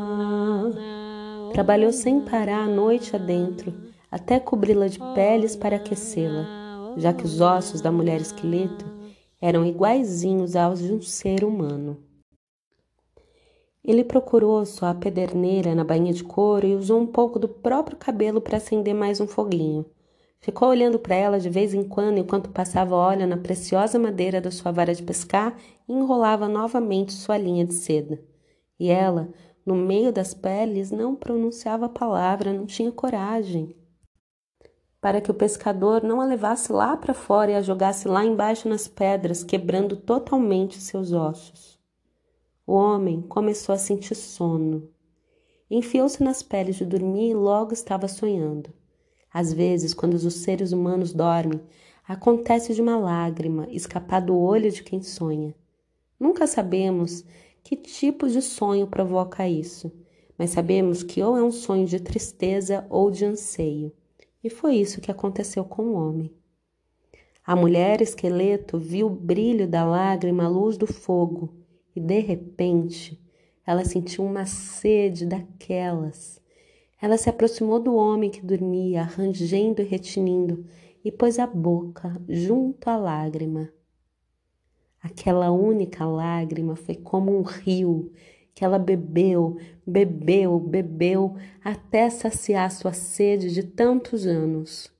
Trabalhou 1.59 1.93
sem 1.93 2.21
parar 2.21 2.63
a 2.63 2.69
noite 2.69 3.17
adentro, 3.17 3.75
até 4.09 4.39
cobri-la 4.39 4.87
de 4.87 5.01
peles 5.13 5.57
para 5.57 5.75
aquecê-la, 5.75 6.95
já 6.97 7.13
que 7.13 7.25
os 7.25 7.41
ossos 7.41 7.81
da 7.81 7.91
mulher 7.91 8.21
esqueleto 8.21 8.87
eram 9.41 9.67
iguaizinhos 9.67 10.55
aos 10.55 10.79
de 10.79 10.93
um 10.93 11.03
ser 11.03 11.43
humano. 11.43 11.99
Ele 13.85 14.05
procurou 14.05 14.65
sua 14.65 14.95
pederneira 14.95 15.75
na 15.75 15.83
bainha 15.83 16.13
de 16.13 16.23
couro 16.23 16.65
e 16.65 16.77
usou 16.77 17.01
um 17.01 17.07
pouco 17.09 17.41
do 17.41 17.49
próprio 17.49 17.97
cabelo 17.97 18.41
para 18.41 18.59
acender 18.59 18.95
mais 18.95 19.21
um 19.21 19.27
foguinho. 19.27 19.85
Ficou 20.39 20.69
olhando 20.69 20.97
para 20.97 21.17
ela 21.17 21.41
de 21.41 21.51
vez 21.51 21.75
em 21.75 21.83
quando 21.83 22.19
enquanto 22.19 22.51
passava 22.51 22.95
óleo 22.95 23.27
na 23.27 23.37
preciosa 23.37 23.99
madeira 23.99 24.41
da 24.41 24.53
sua 24.53 24.71
vara 24.71 24.95
de 24.95 25.03
pescar 25.03 25.59
e 25.89 25.93
enrolava 25.93 26.47
novamente 26.47 27.13
sua 27.13 27.37
linha 27.37 27.65
de 27.65 27.75
seda. 27.75 28.21
E 28.79 28.91
ela 28.91 29.29
no 29.69 29.75
meio 29.75 30.11
das 30.11 30.33
peles, 30.33 30.91
não 30.91 31.15
pronunciava 31.15 31.91
palavra, 31.91 32.55
não 32.55 32.65
tinha 32.65 32.91
coragem. 32.91 33.77
Para 34.99 35.21
que 35.21 35.31
o 35.31 35.35
pescador 35.35 36.03
não 36.03 36.23
a 36.23 36.25
levasse 36.25 36.73
lá 36.73 36.97
para 36.97 37.13
fora 37.13 37.51
e 37.51 37.55
a 37.55 37.61
jogasse 37.61 38.09
lá 38.09 38.25
embaixo 38.25 38.67
nas 38.67 38.89
pedras, 38.89 39.45
quebrando 39.45 39.95
totalmente 39.95 40.81
seus 40.81 41.13
ossos. 41.13 41.79
O 42.67 42.73
homem 42.73 43.21
começou 43.21 43.75
a 43.75 43.79
sentir 43.79 44.15
sono. 44.15 44.89
Enfiou-se 45.71 46.23
nas 46.23 46.43
peles 46.43 46.77
de 46.77 46.87
dormir 46.87 47.33
e 47.33 47.35
logo 47.35 47.75
estava 47.75 48.09
sonhando. 48.09 48.73
Às 49.31 49.53
vezes, 49.53 49.93
quando 49.93 50.15
os 50.15 50.35
seres 50.35 50.73
humanos 50.73 51.13
dormem, 51.13 51.61
acontece 52.07 52.73
de 52.73 52.81
uma 52.81 52.97
lágrima 52.97 53.69
escapar 53.71 54.23
do 54.23 54.35
olho 54.35 54.71
de 54.71 54.83
quem 54.83 55.03
sonha. 55.03 55.55
Nunca 56.19 56.47
sabemos 56.47 57.23
que 57.69 57.77
tipo 57.77 58.27
de 58.27 58.41
sonho 58.41 58.87
provoca 58.87 59.47
isso, 59.47 59.93
mas 60.39 60.49
sabemos 60.49 61.03
que 61.03 61.23
ou 61.23 61.37
é 61.37 61.43
um 61.43 61.51
sonho 61.51 61.85
de 61.85 62.01
tristeza 62.01 62.87
ou 62.89 63.11
de 63.11 63.27
anseio. 63.27 63.93
E 64.43 64.49
foi 64.49 64.77
isso 64.77 65.03
que 65.03 65.11
aconteceu 65.11 65.63
com 65.67 65.83
o 65.83 65.93
homem. 65.93 66.33
A 67.45 67.55
mulher 67.55 68.01
esqueleto 68.01 68.79
viu 68.79 69.09
o 69.09 69.11
brilho 69.11 69.69
da 69.69 69.85
lágrima 69.85 70.45
à 70.45 70.49
luz 70.49 70.79
do 70.79 70.87
fogo 70.87 71.59
e, 71.95 72.01
de 72.01 72.21
repente, 72.21 73.23
ela 73.67 73.85
sentiu 73.85 74.25
uma 74.25 74.47
sede 74.47 75.27
daquelas. 75.27 76.41
Ela 76.99 77.19
se 77.19 77.29
aproximou 77.29 77.79
do 77.79 77.95
homem 77.95 78.31
que 78.31 78.41
dormia, 78.41 79.03
rangendo 79.03 79.83
e 79.83 79.85
retinindo, 79.85 80.65
e 81.05 81.13
pôs 81.13 81.39
a 81.39 81.47
boca 81.47 82.19
junto 82.27 82.89
à 82.89 82.97
lágrima. 82.97 83.69
Aquela 85.03 85.51
única 85.51 86.05
lágrima 86.05 86.75
foi 86.75 86.95
como 86.95 87.37
um 87.37 87.43
rio 87.43 88.13
que 88.55 88.65
ela 88.65 88.79
bebeu, 88.79 89.57
bebeu, 89.87 90.59
bebeu 90.59 91.37
até 91.63 92.11
saciar 92.11 92.71
sua 92.73 92.93
sede 92.93 93.53
de 93.53 93.63
tantos 93.63 94.27
anos. 94.27 94.91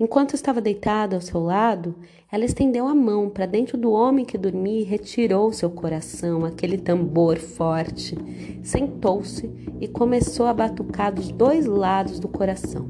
Enquanto 0.00 0.34
estava 0.34 0.60
deitada 0.60 1.14
ao 1.14 1.20
seu 1.20 1.38
lado, 1.38 1.94
ela 2.32 2.44
estendeu 2.44 2.88
a 2.88 2.94
mão 2.94 3.28
para 3.28 3.44
dentro 3.44 3.76
do 3.76 3.92
homem 3.92 4.24
que 4.24 4.38
dormia 4.38 4.80
e 4.80 4.84
retirou 4.84 5.52
seu 5.52 5.70
coração, 5.70 6.44
aquele 6.44 6.78
tambor 6.78 7.38
forte. 7.38 8.16
Sentou-se 8.64 9.48
e 9.78 9.86
começou 9.86 10.46
a 10.46 10.54
batucar 10.54 11.12
dos 11.14 11.30
dois 11.30 11.66
lados 11.66 12.18
do 12.18 12.28
coração. 12.28 12.88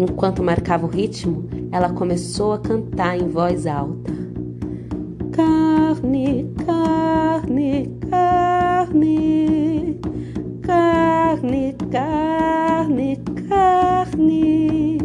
Enquanto 0.00 0.42
marcava 0.42 0.86
o 0.86 0.88
ritmo, 0.88 1.46
ela 1.70 1.90
começou 1.90 2.54
a 2.54 2.58
cantar 2.58 3.18
em 3.18 3.28
voz 3.28 3.66
alta: 3.66 4.10
Carne, 5.30 6.50
carne, 6.64 7.98
carne, 8.08 10.00
carne, 10.62 11.76
carne, 11.92 13.16
carne. 13.46 14.98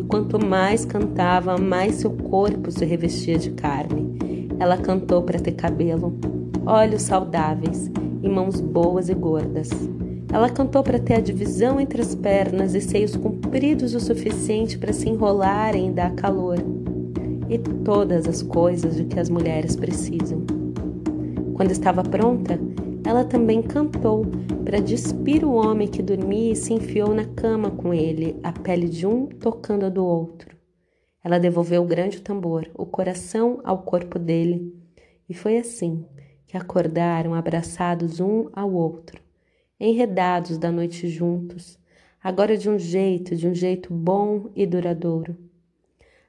E 0.00 0.04
quanto 0.08 0.42
mais 0.42 0.86
cantava, 0.86 1.58
mais 1.58 1.96
seu 1.96 2.12
corpo 2.12 2.70
se 2.70 2.86
revestia 2.86 3.36
de 3.36 3.50
carne. 3.50 4.48
Ela 4.58 4.78
cantou 4.78 5.22
para 5.24 5.38
ter 5.38 5.52
cabelo, 5.52 6.18
olhos 6.64 7.02
saudáveis 7.02 7.90
e 8.22 8.28
mãos 8.30 8.62
boas 8.62 9.10
e 9.10 9.14
gordas. 9.14 9.68
Ela 10.32 10.48
cantou 10.48 10.82
para 10.82 10.98
ter 10.98 11.16
a 11.16 11.20
divisão 11.20 11.78
entre 11.78 12.00
as 12.00 12.14
pernas 12.14 12.74
e 12.74 12.80
seios 12.80 13.14
compridos 13.52 13.94
o 13.94 14.00
suficiente 14.00 14.78
para 14.78 14.94
se 14.94 15.10
enrolarem 15.10 15.90
e 15.90 15.92
dar 15.92 16.14
calor. 16.14 16.56
E 17.50 17.58
todas 17.84 18.26
as 18.26 18.42
coisas 18.42 18.96
de 18.96 19.04
que 19.04 19.20
as 19.20 19.28
mulheres 19.28 19.76
precisam. 19.76 20.42
Quando 21.52 21.70
estava 21.70 22.02
pronta, 22.02 22.58
ela 23.04 23.26
também 23.26 23.60
cantou 23.60 24.24
para 24.64 24.80
despir 24.80 25.44
o 25.44 25.52
homem 25.52 25.86
que 25.86 26.02
dormia 26.02 26.52
e 26.52 26.56
se 26.56 26.72
enfiou 26.72 27.14
na 27.14 27.26
cama 27.26 27.70
com 27.70 27.92
ele, 27.92 28.40
a 28.42 28.52
pele 28.52 28.88
de 28.88 29.06
um 29.06 29.26
tocando 29.26 29.84
a 29.84 29.90
do 29.90 30.02
outro. 30.02 30.56
Ela 31.22 31.38
devolveu 31.38 31.82
o 31.82 31.86
grande 31.86 32.22
tambor, 32.22 32.70
o 32.74 32.86
coração 32.86 33.60
ao 33.64 33.82
corpo 33.82 34.18
dele, 34.18 34.74
e 35.28 35.34
foi 35.34 35.58
assim 35.58 36.06
que 36.46 36.56
acordaram 36.56 37.34
abraçados 37.34 38.18
um 38.18 38.48
ao 38.54 38.72
outro 38.72 39.20
enredados 39.82 40.58
da 40.58 40.70
noite 40.70 41.08
juntos, 41.08 41.76
agora 42.22 42.56
de 42.56 42.70
um 42.70 42.78
jeito, 42.78 43.34
de 43.34 43.48
um 43.48 43.54
jeito 43.54 43.92
bom 43.92 44.50
e 44.54 44.64
duradouro. 44.66 45.36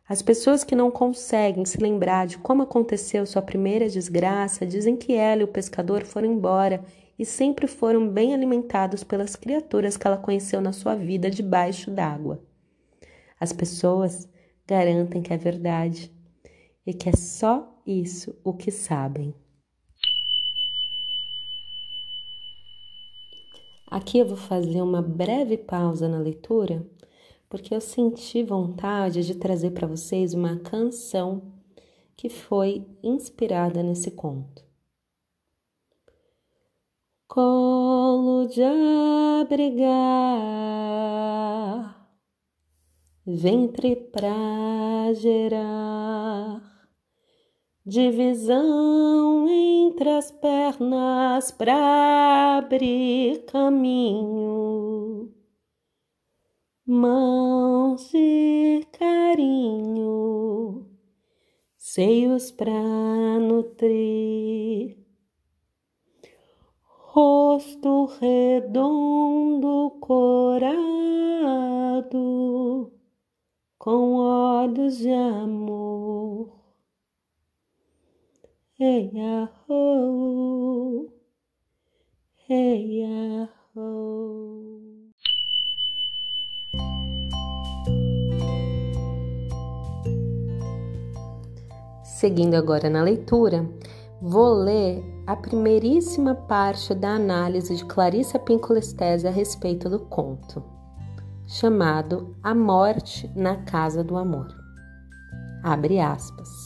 As 0.07 0.21
pessoas 0.21 0.63
que 0.63 0.75
não 0.75 0.91
conseguem 0.91 1.63
se 1.65 1.77
lembrar 1.77 2.27
de 2.27 2.37
como 2.37 2.63
aconteceu 2.63 3.25
sua 3.25 3.41
primeira 3.41 3.87
desgraça 3.87 4.65
dizem 4.65 4.97
que 4.97 5.13
ela 5.13 5.41
e 5.41 5.45
o 5.45 5.47
pescador 5.47 6.03
foram 6.03 6.31
embora 6.33 6.83
e 7.17 7.25
sempre 7.25 7.67
foram 7.67 8.07
bem 8.09 8.33
alimentados 8.33 9.03
pelas 9.03 9.35
criaturas 9.35 9.95
que 9.95 10.05
ela 10.05 10.17
conheceu 10.17 10.59
na 10.59 10.73
sua 10.73 10.95
vida 10.95 11.29
debaixo 11.29 11.89
d'água. 11.89 12.43
As 13.39 13.53
pessoas 13.53 14.27
garantem 14.67 15.21
que 15.21 15.31
é 15.31 15.37
verdade 15.37 16.11
e 16.85 16.93
que 16.93 17.09
é 17.09 17.15
só 17.15 17.81
isso 17.85 18.35
o 18.43 18.53
que 18.53 18.71
sabem. 18.71 19.33
Aqui 23.93 24.17
eu 24.17 24.25
vou 24.25 24.35
fazer 24.35 24.81
uma 24.81 25.03
breve 25.03 25.55
pausa 25.55 26.09
na 26.09 26.17
leitura, 26.17 26.83
porque 27.47 27.75
eu 27.75 27.79
senti 27.79 28.41
vontade 28.41 29.23
de 29.23 29.35
trazer 29.35 29.69
para 29.69 29.85
vocês 29.85 30.33
uma 30.33 30.57
canção 30.57 31.53
que 32.17 32.27
foi 32.27 32.87
inspirada 33.03 33.83
nesse 33.83 34.09
conto. 34.09 34.65
Colo 37.27 38.47
de 38.47 38.63
abrigar, 39.43 39.93
ventre 43.27 43.95
pra 43.95 45.13
gerar 45.13 46.72
divisão 47.85 49.45
entre 49.49 50.09
as 50.09 50.31
pernas 50.31 51.51
para 51.51 52.57
abrir 52.57 53.43
caminho, 53.45 55.29
mãos 56.85 58.09
de 58.09 58.87
carinho, 58.97 60.87
seios 61.77 62.51
para 62.51 62.71
nutrir, 63.39 64.97
rosto 66.87 68.05
redondo 68.21 69.91
corado, 69.99 70.63
com 73.77 74.13
olhos 74.13 74.99
de 74.99 75.11
amor 75.11 76.52
Hey 78.75 79.11
ya 79.13 79.47
ho, 79.67 81.05
hey 82.47 83.01
ya 83.01 83.47
ho. 83.75 84.81
Seguindo 92.03 92.55
agora 92.55 92.89
na 92.89 93.03
leitura, 93.03 93.63
vou 94.19 94.55
ler 94.55 95.03
a 95.27 95.35
primeiríssima 95.35 96.33
parte 96.33 96.95
da 96.95 97.09
análise 97.09 97.75
de 97.75 97.85
Clarissa 97.85 98.39
Pincolestese 98.39 99.27
a 99.27 99.31
respeito 99.31 99.87
do 99.87 99.99
conto, 99.99 100.63
chamado 101.45 102.35
A 102.41 102.55
Morte 102.55 103.31
na 103.35 103.57
Casa 103.65 104.03
do 104.03 104.17
Amor. 104.17 104.47
Abre 105.63 105.99
aspas. 105.99 106.62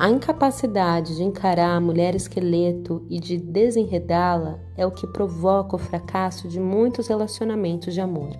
A 0.00 0.08
incapacidade 0.08 1.14
de 1.14 1.22
encarar 1.22 1.76
a 1.76 1.80
mulher 1.80 2.14
esqueleto 2.14 3.04
e 3.10 3.20
de 3.20 3.36
desenredá-la 3.36 4.58
é 4.74 4.86
o 4.86 4.90
que 4.90 5.06
provoca 5.06 5.76
o 5.76 5.78
fracasso 5.78 6.48
de 6.48 6.58
muitos 6.58 7.06
relacionamentos 7.06 7.92
de 7.92 8.00
amor. 8.00 8.30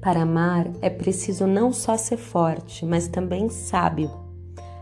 Para 0.00 0.22
amar 0.22 0.72
é 0.80 0.88
preciso 0.88 1.46
não 1.46 1.74
só 1.74 1.98
ser 1.98 2.16
forte, 2.16 2.86
mas 2.86 3.06
também 3.06 3.50
sábio. 3.50 4.10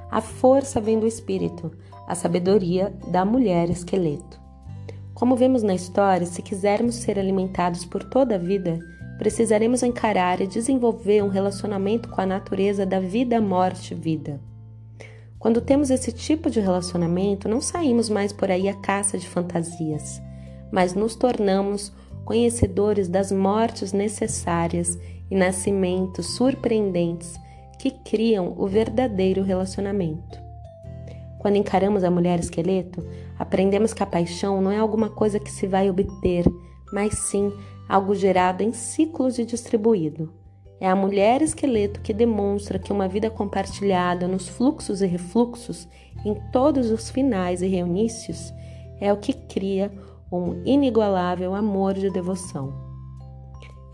A 0.09 0.21
força 0.21 0.81
vem 0.81 1.01
do 1.01 1.09
espírito, 1.09 1.73
a 2.07 2.15
sabedoria 2.15 2.95
da 3.09 3.25
mulher 3.25 3.69
esqueleto. 3.69 4.41
Como 5.13 5.35
vemos 5.35 5.65
na 5.65 5.75
história, 5.75 6.25
se 6.25 6.41
quisermos 6.41 6.95
ser 6.95 7.19
alimentados 7.19 7.85
por 7.85 8.05
toda 8.05 8.37
a 8.37 8.39
vida, 8.39 8.79
precisaremos 9.19 9.83
encarar 9.83 10.41
e 10.41 10.47
desenvolver 10.47 11.21
um 11.21 11.29
relacionamento 11.29 12.09
com 12.11 12.21
a 12.21 12.27
natureza 12.27 12.87
da 12.87 13.01
vida, 13.01 13.41
morte, 13.41 13.93
vida. 13.93 14.41
Quando 15.43 15.61
temos 15.61 15.91
esse 15.91 16.13
tipo 16.13 16.49
de 16.49 16.61
relacionamento, 16.61 17.49
não 17.49 17.61
saímos 17.61 18.09
mais 18.09 18.33
por 18.33 18.49
aí 18.49 18.69
à 18.69 18.75
caça 18.75 19.19
de 19.19 19.29
fantasias, 19.29 20.23
mas 20.71 20.95
nos 20.95 21.17
tornamos 21.17 21.93
conhecedores 22.25 23.09
das 23.09 23.33
mortes 23.33 23.93
necessárias 23.93 24.97
e 25.29 25.35
nascimentos 25.35 26.37
surpreendentes 26.37 27.35
que 27.77 27.91
criam 27.91 28.55
o 28.57 28.69
verdadeiro 28.69 29.43
relacionamento. 29.43 30.39
Quando 31.41 31.57
encaramos 31.57 32.05
a 32.05 32.11
mulher 32.11 32.39
esqueleto, 32.39 33.05
aprendemos 33.37 33.93
que 33.93 34.05
a 34.05 34.07
paixão 34.07 34.63
não 34.63 34.71
é 34.71 34.79
alguma 34.79 35.09
coisa 35.09 35.41
que 35.41 35.51
se 35.51 35.67
vai 35.67 35.91
obter, 35.91 36.45
mas 36.93 37.19
sim 37.19 37.53
algo 37.89 38.15
gerado 38.15 38.63
em 38.63 38.73
ciclos 38.73 39.41
e 39.41 39.45
distribuído. 39.45 40.33
É 40.83 40.89
a 40.89 40.97
mulher 40.97 41.43
esqueleto 41.43 42.01
que 42.01 42.13
demonstra 42.13 42.77
que 42.77 42.93
uma 42.93 43.07
vida 43.07 43.31
compartilhada 43.31 44.27
nos 44.27 44.49
fluxos 44.49 45.01
e 45.01 45.07
refluxos, 45.07 45.87
em 46.25 46.35
todos 46.51 46.91
os 46.91 47.09
finais 47.09 47.63
e 47.63 47.69
reinícios, 47.69 48.53
é 49.01 49.13
o 49.13 49.17
que 49.17 49.33
cria 49.33 49.93
um 50.33 50.61
inigualável 50.65 51.55
amor 51.55 51.95
de 51.95 52.11
devoção. 52.11 52.75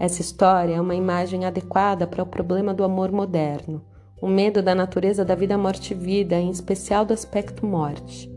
Essa 0.01 0.23
história 0.23 0.77
é 0.77 0.81
uma 0.81 0.95
imagem 0.95 1.45
adequada 1.45 2.07
para 2.07 2.23
o 2.23 2.27
problema 2.27 2.73
do 2.73 2.83
amor 2.83 3.13
moderno, 3.13 3.85
o 4.23 4.27
medo 4.27 4.63
da 4.63 4.75
natureza 4.75 5.23
da 5.27 5.35
vida, 5.35 5.59
morte 5.59 5.93
e 5.93 5.95
vida, 5.95 6.37
em 6.37 6.49
especial 6.49 7.05
do 7.05 7.13
aspecto 7.13 7.67
morte. 7.67 8.33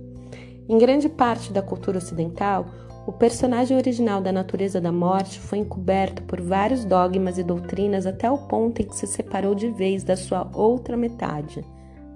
Em 0.68 0.78
grande 0.78 1.08
parte 1.08 1.54
da 1.54 1.62
cultura 1.62 2.00
ocidental, 2.00 2.66
o 3.06 3.12
personagem 3.12 3.76
original 3.76 4.22
da 4.22 4.32
natureza 4.32 4.80
da 4.80 4.92
morte 4.92 5.40
foi 5.40 5.58
encoberto 5.58 6.22
por 6.24 6.40
vários 6.40 6.86
dogmas 6.86 7.38
e 7.38 7.44
doutrinas 7.44 8.06
até 8.06 8.30
o 8.30 8.38
ponto 8.38 8.82
em 8.82 8.86
que 8.86 8.96
se 8.96 9.08
separou 9.08 9.56
de 9.56 9.70
vez 9.70 10.04
da 10.04 10.16
sua 10.16 10.50
outra 10.54 10.96
metade, 10.96 11.66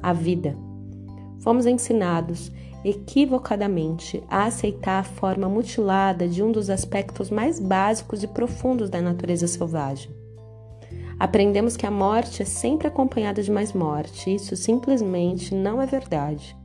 a 0.01 0.13
vida. 0.13 0.55
Fomos 1.39 1.65
ensinados, 1.65 2.51
equivocadamente, 2.83 4.23
a 4.29 4.45
aceitar 4.45 4.99
a 4.99 5.03
forma 5.03 5.49
mutilada 5.49 6.27
de 6.27 6.43
um 6.43 6.51
dos 6.51 6.69
aspectos 6.69 7.31
mais 7.31 7.59
básicos 7.59 8.21
e 8.21 8.27
profundos 8.27 8.89
da 8.89 9.01
natureza 9.01 9.47
selvagem. 9.47 10.11
Aprendemos 11.19 11.75
que 11.75 11.87
a 11.87 11.91
morte 11.91 12.43
é 12.43 12.45
sempre 12.45 12.87
acompanhada 12.87 13.41
de 13.41 13.51
mais 13.51 13.73
morte, 13.73 14.33
isso 14.33 14.55
simplesmente 14.55 15.55
não 15.55 15.81
é 15.81 15.85
verdade. 15.85 16.55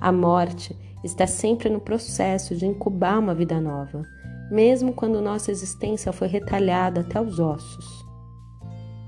A 0.00 0.12
morte 0.12 0.76
está 1.02 1.26
sempre 1.26 1.68
no 1.68 1.80
processo 1.80 2.54
de 2.54 2.66
incubar 2.66 3.18
uma 3.18 3.34
vida 3.34 3.60
nova, 3.60 4.02
mesmo 4.50 4.92
quando 4.92 5.20
nossa 5.20 5.50
existência 5.50 6.12
foi 6.12 6.28
retalhada 6.28 7.00
até 7.02 7.20
os 7.20 7.38
ossos. 7.38 8.06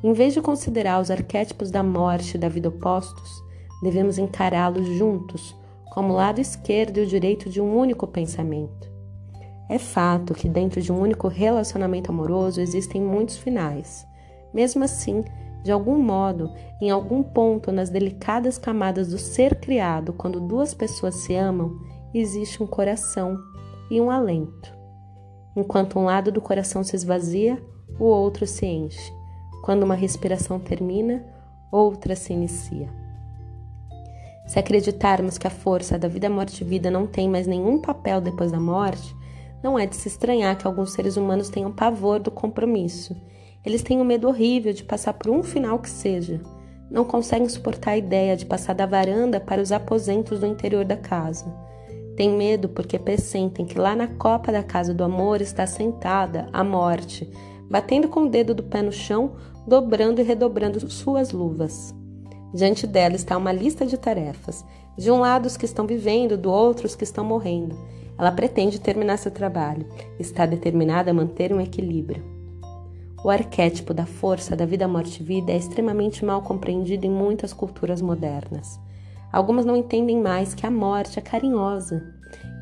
Em 0.02 0.12
vez 0.12 0.32
de 0.32 0.40
considerar 0.40 1.00
os 1.00 1.10
arquétipos 1.10 1.70
da 1.70 1.82
morte 1.82 2.34
e 2.34 2.38
da 2.38 2.48
vida 2.48 2.68
opostos, 2.68 3.42
devemos 3.82 4.18
encará-los 4.18 4.86
juntos, 4.96 5.54
como 5.92 6.12
o 6.12 6.16
lado 6.16 6.40
esquerdo 6.40 6.98
e 6.98 7.02
o 7.02 7.06
direito 7.06 7.50
de 7.50 7.60
um 7.60 7.76
único 7.76 8.06
pensamento. 8.06 8.90
É 9.68 9.78
fato 9.78 10.34
que 10.34 10.48
dentro 10.48 10.80
de 10.80 10.90
um 10.90 11.00
único 11.00 11.28
relacionamento 11.28 12.10
amoroso 12.10 12.60
existem 12.60 13.00
muitos 13.00 13.36
finais. 13.36 14.06
Mesmo 14.52 14.82
assim, 14.82 15.24
de 15.62 15.70
algum 15.70 15.98
modo, 15.98 16.50
em 16.80 16.90
algum 16.90 17.22
ponto 17.22 17.70
nas 17.70 17.90
delicadas 17.90 18.56
camadas 18.56 19.08
do 19.08 19.18
ser 19.18 19.60
criado, 19.60 20.12
quando 20.12 20.40
duas 20.40 20.72
pessoas 20.72 21.16
se 21.16 21.34
amam, 21.34 21.78
existe 22.14 22.62
um 22.62 22.66
coração 22.66 23.38
e 23.90 24.00
um 24.00 24.10
alento. 24.10 24.74
Enquanto 25.54 25.98
um 25.98 26.04
lado 26.04 26.32
do 26.32 26.40
coração 26.40 26.82
se 26.82 26.96
esvazia, 26.96 27.62
o 27.98 28.04
outro 28.04 28.46
se 28.46 28.64
enche. 28.64 29.12
Quando 29.62 29.82
uma 29.82 29.94
respiração 29.94 30.58
termina, 30.58 31.24
outra 31.70 32.16
se 32.16 32.32
inicia. 32.32 32.88
Se 34.46 34.58
acreditarmos 34.58 35.38
que 35.38 35.46
a 35.46 35.50
força 35.50 35.98
da 35.98 36.08
vida, 36.08 36.30
morte 36.30 36.62
e 36.62 36.66
vida 36.66 36.90
não 36.90 37.06
tem 37.06 37.28
mais 37.28 37.46
nenhum 37.46 37.80
papel 37.80 38.20
depois 38.20 38.50
da 38.50 38.58
morte, 38.58 39.14
não 39.62 39.78
é 39.78 39.86
de 39.86 39.94
se 39.94 40.08
estranhar 40.08 40.56
que 40.56 40.66
alguns 40.66 40.92
seres 40.92 41.16
humanos 41.16 41.50
tenham 41.50 41.70
pavor 41.70 42.18
do 42.18 42.30
compromisso 42.30 43.14
eles 43.64 43.82
têm 43.82 44.00
um 44.00 44.04
medo 44.04 44.28
horrível 44.28 44.72
de 44.72 44.84
passar 44.84 45.12
por 45.12 45.30
um 45.30 45.42
final 45.42 45.78
que 45.78 45.90
seja. 45.90 46.40
Não 46.90 47.04
conseguem 47.04 47.48
suportar 47.48 47.92
a 47.92 47.98
ideia 47.98 48.36
de 48.36 48.46
passar 48.46 48.74
da 48.74 48.86
varanda 48.86 49.38
para 49.38 49.60
os 49.60 49.70
aposentos 49.70 50.40
do 50.40 50.46
interior 50.46 50.84
da 50.84 50.96
casa. 50.96 51.46
Têm 52.16 52.30
medo 52.30 52.68
porque 52.68 52.98
pressentem 52.98 53.64
que 53.64 53.78
lá 53.78 53.94
na 53.94 54.08
copa 54.08 54.50
da 54.50 54.62
casa 54.62 54.92
do 54.92 55.04
amor 55.04 55.40
está 55.40 55.66
sentada 55.66 56.48
a 56.52 56.64
morte, 56.64 57.30
batendo 57.70 58.08
com 58.08 58.24
o 58.24 58.28
dedo 58.28 58.54
do 58.54 58.62
pé 58.62 58.82
no 58.82 58.92
chão, 58.92 59.32
dobrando 59.66 60.20
e 60.20 60.24
redobrando 60.24 60.90
suas 60.90 61.30
luvas. 61.30 61.94
Diante 62.52 62.86
dela 62.86 63.14
está 63.14 63.36
uma 63.36 63.52
lista 63.52 63.86
de 63.86 63.96
tarefas. 63.96 64.64
De 64.98 65.10
um 65.10 65.20
lado, 65.20 65.46
os 65.46 65.56
que 65.56 65.64
estão 65.64 65.86
vivendo, 65.86 66.36
do 66.36 66.50
outro, 66.50 66.86
os 66.86 66.96
que 66.96 67.04
estão 67.04 67.24
morrendo. 67.24 67.78
Ela 68.18 68.32
pretende 68.32 68.80
terminar 68.80 69.16
seu 69.16 69.30
trabalho. 69.30 69.86
Está 70.18 70.44
determinada 70.44 71.12
a 71.12 71.14
manter 71.14 71.52
um 71.54 71.60
equilíbrio. 71.60 72.39
O 73.22 73.28
arquétipo 73.28 73.92
da 73.92 74.06
força 74.06 74.56
da 74.56 74.64
vida, 74.64 74.88
morte 74.88 75.22
e 75.22 75.24
vida 75.24 75.52
é 75.52 75.56
extremamente 75.56 76.24
mal 76.24 76.40
compreendido 76.40 77.06
em 77.06 77.10
muitas 77.10 77.52
culturas 77.52 78.00
modernas. 78.00 78.80
Algumas 79.30 79.66
não 79.66 79.76
entendem 79.76 80.18
mais 80.20 80.54
que 80.54 80.66
a 80.66 80.70
morte 80.70 81.18
é 81.18 81.22
carinhosa 81.22 82.02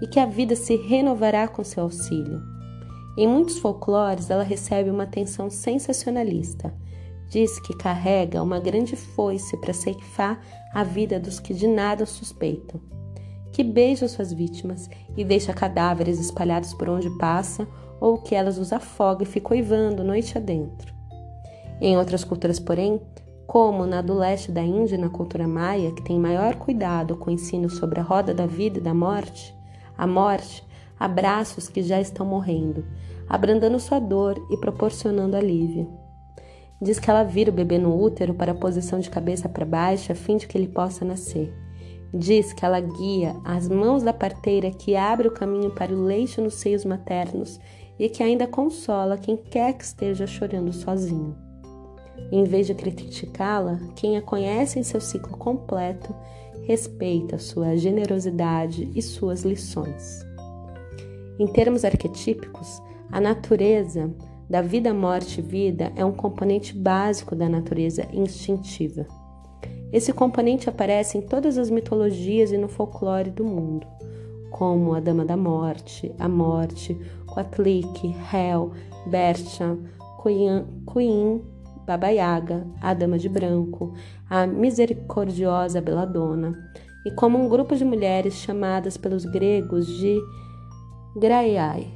e 0.02 0.06
que 0.06 0.18
a 0.18 0.26
vida 0.26 0.56
se 0.56 0.76
renovará 0.76 1.46
com 1.46 1.62
seu 1.62 1.84
auxílio. 1.84 2.40
Em 3.16 3.26
muitos 3.26 3.58
folclores, 3.58 4.30
ela 4.30 4.42
recebe 4.42 4.90
uma 4.90 5.04
atenção 5.04 5.48
sensacionalista. 5.48 6.74
Diz 7.30 7.60
que 7.60 7.76
carrega 7.76 8.42
uma 8.42 8.58
grande 8.58 8.96
foice 8.96 9.56
para 9.58 9.72
ceifar 9.72 10.40
a 10.74 10.82
vida 10.82 11.20
dos 11.20 11.38
que 11.38 11.54
de 11.54 11.68
nada 11.68 12.04
suspeitam. 12.04 12.80
que 13.52 13.64
beija 13.64 14.06
suas 14.06 14.32
vítimas 14.32 14.88
e 15.16 15.24
deixa 15.24 15.52
cadáveres 15.52 16.20
espalhados 16.20 16.72
por 16.74 16.88
onde 16.88 17.10
passa, 17.18 17.66
ou 18.00 18.18
que 18.18 18.34
elas 18.34 18.58
os 18.58 18.72
afoga 18.72 19.22
e 19.22 19.26
fica 19.26 19.54
oivando 19.54 20.04
noite 20.04 20.36
adentro. 20.36 20.92
Em 21.80 21.96
outras 21.96 22.24
culturas, 22.24 22.58
porém, 22.58 23.00
como 23.46 23.86
na 23.86 24.02
do 24.02 24.14
leste 24.14 24.52
da 24.52 24.62
Índia 24.62 24.96
e 24.96 24.98
na 24.98 25.08
cultura 25.08 25.48
maia, 25.48 25.92
que 25.92 26.02
tem 26.02 26.18
maior 26.18 26.56
cuidado 26.56 27.16
com 27.16 27.30
o 27.30 27.32
ensino 27.32 27.70
sobre 27.70 28.00
a 28.00 28.02
roda 28.02 28.34
da 28.34 28.46
vida 28.46 28.78
e 28.78 28.82
da 28.82 28.92
morte, 28.92 29.54
a 29.96 30.06
morte 30.06 30.62
abraça 30.98 31.58
os 31.58 31.68
que 31.68 31.82
já 31.82 32.00
estão 32.00 32.26
morrendo, 32.26 32.84
abrandando 33.28 33.78
sua 33.78 33.98
dor 33.98 34.36
e 34.50 34.56
proporcionando 34.56 35.36
alívio. 35.36 35.88
Diz 36.80 36.98
que 36.98 37.10
ela 37.10 37.24
vira 37.24 37.50
o 37.50 37.54
bebê 37.54 37.78
no 37.78 38.00
útero 38.00 38.34
para 38.34 38.52
a 38.52 38.54
posição 38.54 39.00
de 39.00 39.10
cabeça 39.10 39.48
para 39.48 39.64
baixo 39.64 40.12
a 40.12 40.14
fim 40.14 40.36
de 40.36 40.46
que 40.46 40.56
ele 40.56 40.68
possa 40.68 41.04
nascer. 41.04 41.52
Diz 42.14 42.52
que 42.52 42.64
ela 42.64 42.80
guia 42.80 43.34
as 43.44 43.68
mãos 43.68 44.02
da 44.02 44.12
parteira 44.12 44.70
que 44.70 44.96
abre 44.96 45.28
o 45.28 45.32
caminho 45.32 45.70
para 45.70 45.92
o 45.92 46.02
leite 46.02 46.40
nos 46.40 46.54
seios 46.54 46.84
maternos 46.84 47.60
e 47.98 48.08
que 48.08 48.22
ainda 48.22 48.46
consola 48.46 49.18
quem 49.18 49.36
quer 49.36 49.72
que 49.72 49.84
esteja 49.84 50.26
chorando 50.26 50.72
sozinho. 50.72 51.36
Em 52.30 52.44
vez 52.44 52.66
de 52.66 52.74
criticá-la, 52.74 53.78
quem 53.96 54.16
a 54.16 54.22
conhece 54.22 54.78
em 54.78 54.82
seu 54.82 55.00
ciclo 55.00 55.36
completo 55.36 56.14
respeita 56.64 57.38
sua 57.38 57.76
generosidade 57.76 58.90
e 58.94 59.00
suas 59.00 59.42
lições. 59.42 60.26
Em 61.38 61.46
termos 61.46 61.84
arquetípicos, 61.84 62.82
a 63.10 63.20
natureza 63.20 64.12
da 64.50 64.60
vida, 64.60 64.92
morte 64.92 65.40
e 65.40 65.42
vida 65.42 65.92
é 65.96 66.04
um 66.04 66.12
componente 66.12 66.74
básico 66.74 67.34
da 67.34 67.48
natureza 67.48 68.06
instintiva. 68.12 69.06
Esse 69.92 70.12
componente 70.12 70.68
aparece 70.68 71.16
em 71.16 71.22
todas 71.22 71.56
as 71.56 71.70
mitologias 71.70 72.52
e 72.52 72.58
no 72.58 72.68
folclore 72.68 73.30
do 73.30 73.44
mundo, 73.44 73.86
como 74.50 74.94
a 74.94 75.00
Dama 75.00 75.24
da 75.24 75.36
Morte, 75.36 76.14
a 76.18 76.28
Morte, 76.28 76.98
Quatlik, 77.32 78.14
Hel, 78.32 78.72
Bercha, 79.06 79.76
Queen, 80.22 81.42
Baba 81.86 82.08
Yaga, 82.08 82.66
a 82.82 82.92
Dama 82.92 83.18
de 83.18 83.28
Branco, 83.28 83.94
a 84.28 84.46
misericordiosa 84.46 85.80
Beladona, 85.80 86.52
e 87.06 87.10
como 87.12 87.38
um 87.38 87.48
grupo 87.48 87.74
de 87.74 87.84
mulheres 87.84 88.34
chamadas 88.34 88.96
pelos 88.96 89.24
gregos 89.24 89.86
de 89.86 90.18
Graiai, 91.16 91.90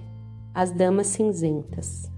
as 0.55 0.71
damas 0.71 1.09
cinzentas. 1.09 2.11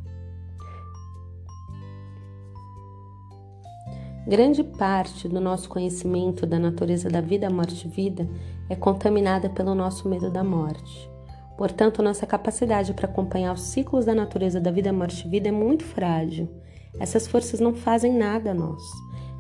Grande 4.27 4.65
parte 4.65 5.29
do 5.29 5.39
nosso 5.39 5.69
conhecimento 5.69 6.47
da 6.47 6.59
natureza 6.59 7.11
da 7.11 7.21
vida, 7.21 7.51
morte 7.51 7.87
e 7.87 7.91
vida 7.91 8.27
é 8.71 8.75
contaminada 8.75 9.51
pelo 9.51 9.75
nosso 9.75 10.09
medo 10.09 10.31
da 10.31 10.43
morte. 10.43 11.14
Portanto, 11.57 12.03
nossa 12.03 12.27
capacidade 12.27 12.93
para 12.95 13.07
acompanhar 13.07 13.53
os 13.53 13.63
ciclos 13.63 14.05
da 14.05 14.15
natureza 14.15 14.61
da 14.61 14.71
vida, 14.71 14.93
morte 14.93 15.27
e 15.27 15.31
vida 15.31 15.49
é 15.49 15.53
muito 15.53 15.85
frágil. 15.85 16.49
Essas 16.99 17.27
forças 17.27 17.61
não 17.61 17.75
fazem 17.75 18.13
nada 18.13 18.51
a 18.51 18.55
nós. 18.55 18.83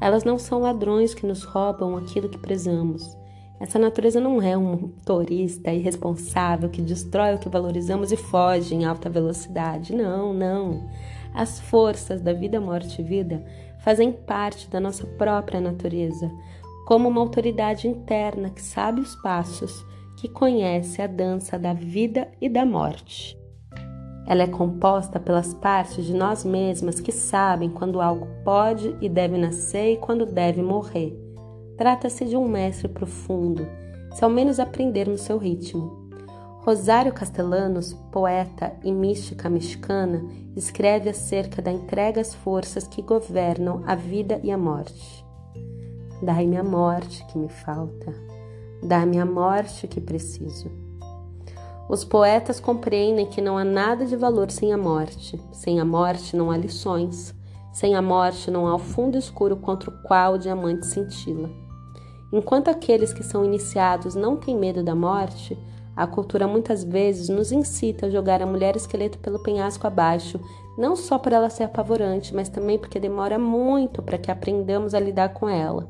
Elas 0.01 0.25
não 0.25 0.39
são 0.39 0.61
ladrões 0.61 1.15
que 1.15 1.27
nos 1.27 1.45
roubam 1.45 1.97
aquilo 1.97 2.29
que 2.29 2.39
prezamos. 2.39 3.17
Essa 3.61 3.79
natureza 3.79 4.21
não 4.21 4.43
é 4.43 4.57
um 4.57 4.73
motorista 4.73 5.73
irresponsável 5.73 6.69
que 6.69 6.83
destrói 6.83 7.35
o 7.35 7.39
que 7.39 7.49
valorizamos 7.49 8.13
e 8.13 8.17
foge 8.17 8.75
em 8.75 8.85
alta 8.85 9.09
velocidade. 9.09 9.95
Não, 9.95 10.35
não. 10.35 10.89
As 11.33 11.61
forças 11.61 12.21
da 12.21 12.33
vida, 12.33 12.61
morte 12.61 13.01
e 13.01 13.05
vida 13.05 13.45
fazem 13.81 14.13
parte 14.13 14.69
da 14.69 14.81
nossa 14.81 15.07
própria 15.07 15.61
natureza, 15.61 16.31
como 16.87 17.09
uma 17.09 17.21
autoridade 17.21 17.89
interna 17.89 18.51
que 18.51 18.63
sabe 18.63 19.01
os 19.01 19.15
passos, 19.17 19.85
que 20.25 20.29
conhece 20.31 21.03
a 21.03 21.07
dança 21.07 21.59
da 21.59 21.75
vida 21.75 22.29
e 22.41 22.49
da 22.49 22.65
morte. 22.65 23.39
Ela 24.27 24.45
é 24.45 24.47
composta 24.47 25.21
pelas 25.21 25.53
partes 25.53 26.03
de 26.03 26.15
nós 26.15 26.47
mesmas 26.47 26.99
que 26.99 27.13
sabem 27.13 27.69
quando 27.69 28.01
algo 28.01 28.27
pode 28.43 28.97
e 29.03 29.09
deve 29.11 29.37
nascer 29.37 29.93
e 29.93 29.97
quando 29.99 30.25
deve 30.25 30.63
morrer 30.63 31.15
Trata-se 31.77 32.25
de 32.25 32.39
um 32.39 32.49
mestre 32.49 32.89
profundo, 32.89 33.69
se 34.15 34.25
ao 34.25 34.31
menos 34.31 34.59
aprendermos 34.59 35.21
seu 35.21 35.37
ritmo. 35.37 36.09
Rosário 36.61 37.13
Castellanos, 37.13 37.93
poeta 38.11 38.73
e 38.83 38.91
mística 38.91 39.51
mexicana, 39.51 40.25
escreve 40.57 41.11
acerca 41.11 41.61
da 41.61 41.71
entrega 41.71 42.23
às 42.23 42.33
forças 42.33 42.89
que 42.89 43.03
governam 43.03 43.83
a 43.87 43.95
vida 43.95 44.41
e 44.43 44.51
a 44.51 44.57
morte. 44.57 45.23
Dai-me 46.23 46.57
a 46.57 46.65
morte 46.65 47.27
que 47.27 47.37
me 47.37 47.51
falta, 47.51 48.34
dai-me 48.85 49.19
a 49.19 49.25
morte 49.25 49.89
que 49.89 50.01
preciso. 50.01 50.71
Os 51.89 52.05
poetas 52.05 52.61
compreendem 52.61 53.27
que 53.27 53.41
não 53.41 53.59
há 53.59 53.65
nada 53.65 54.07
de 54.07 54.17
valor 54.17 54.51
sem 54.51 54.73
a 54.73 54.77
morte, 54.77 55.41
sem 55.53 55.81
a 55.81 55.85
morte 55.85 56.37
não 56.37 56.51
há 56.51 56.57
lições, 56.57 57.35
sem 57.73 57.95
a 57.95 58.01
morte 58.01 58.51
não 58.51 58.67
há 58.67 58.75
o 58.75 58.79
fundo 58.79 59.19
escuro 59.19 59.57
contra 59.57 59.91
o 59.91 60.03
qual 60.03 60.35
o 60.35 60.39
diamante 60.39 60.87
cintila. 60.87 61.51
Enquanto 62.33 62.69
aqueles 62.69 63.13
que 63.13 63.23
são 63.23 63.45
iniciados 63.45 64.15
não 64.15 64.37
têm 64.37 64.57
medo 64.57 64.83
da 64.83 64.95
morte, 64.95 65.59
a 65.97 66.07
cultura 66.07 66.49
muitas 66.49 66.83
vezes 66.83 67.29
nos 67.29 67.53
incita 67.53 68.07
a 68.07 68.11
jogar 68.11 68.43
a 68.43 68.47
mulher 68.47 68.77
esqueleto 68.77 69.19
pelo 69.19 69.43
penhasco 69.43 69.87
abaixo, 69.87 70.41
não 70.77 70.97
só 70.97 71.19
por 71.19 71.33
ela 71.33 71.51
ser 71.51 71.65
apavorante, 71.65 72.35
mas 72.35 72.49
também 72.49 72.79
porque 72.79 72.99
demora 72.99 73.39
muito 73.39 74.03
para 74.03 74.19
que 74.19 74.31
aprendamos 74.31 74.95
a 74.95 75.01
lidar 75.01 75.35
com 75.35 75.49
ela. 75.49 75.89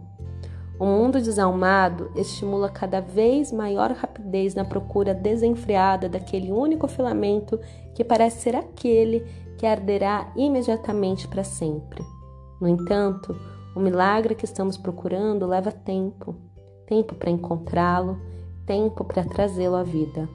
O 0.78 0.84
mundo 0.84 1.20
desalmado 1.20 2.10
estimula 2.16 2.68
cada 2.68 3.00
vez 3.00 3.52
maior 3.52 3.92
rapidez 3.92 4.54
na 4.54 4.64
procura 4.64 5.14
desenfreada 5.14 6.08
daquele 6.08 6.50
único 6.50 6.88
filamento 6.88 7.60
que 7.94 8.02
parece 8.02 8.42
ser 8.42 8.56
aquele 8.56 9.20
que 9.56 9.66
arderá 9.66 10.32
imediatamente 10.36 11.28
para 11.28 11.44
sempre. 11.44 12.02
No 12.60 12.66
entanto, 12.66 13.36
o 13.74 13.80
milagre 13.80 14.34
que 14.34 14.44
estamos 14.44 14.76
procurando 14.76 15.46
leva 15.46 15.70
tempo 15.70 16.34
tempo 16.86 17.14
para 17.14 17.30
encontrá-lo, 17.30 18.20
tempo 18.66 19.04
para 19.04 19.24
trazê-lo 19.24 19.76
à 19.76 19.82
vida. 19.82 20.28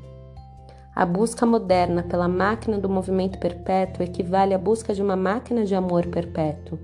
A 0.96 1.06
busca 1.06 1.46
moderna 1.46 2.04
pela 2.04 2.28
máquina 2.28 2.78
do 2.78 2.90
movimento 2.90 3.40
perpétuo 3.40 4.04
equivale 4.04 4.54
à 4.54 4.58
busca 4.58 4.94
de 4.94 5.02
uma 5.02 5.16
máquina 5.16 5.64
de 5.64 5.74
amor 5.74 6.08
perpétuo. 6.08 6.78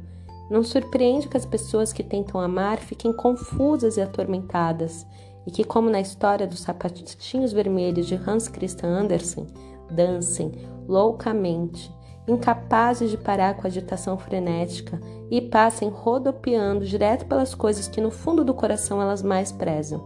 Não 0.49 0.63
surpreende 0.63 1.27
que 1.27 1.38
as 1.38 1.45
pessoas 1.45 1.91
que 1.91 2.03
tentam 2.03 2.39
amar 2.39 2.77
fiquem 2.77 3.12
confusas 3.12 3.97
e 3.97 4.01
atormentadas, 4.01 5.05
e 5.45 5.51
que, 5.51 5.63
como 5.63 5.89
na 5.89 6.01
história 6.01 6.47
dos 6.47 6.62
sapatinhos 6.62 7.51
vermelhos 7.51 8.08
de 8.08 8.15
Hans 8.15 8.47
Christian 8.47 8.89
Andersen, 8.89 9.47
dancem 9.91 10.51
loucamente, 10.88 11.93
incapazes 12.27 13.12
de 13.12 13.17
parar 13.17 13.55
com 13.55 13.63
a 13.63 13.67
agitação 13.67 14.17
frenética 14.17 14.99
e 15.29 15.41
passem 15.41 15.89
rodopiando 15.89 16.86
direto 16.86 17.25
pelas 17.25 17.53
coisas 17.53 17.88
que 17.88 18.01
no 18.01 18.10
fundo 18.10 18.43
do 18.43 18.53
coração 18.53 19.01
elas 19.01 19.21
mais 19.21 19.51
prezam. 19.51 20.03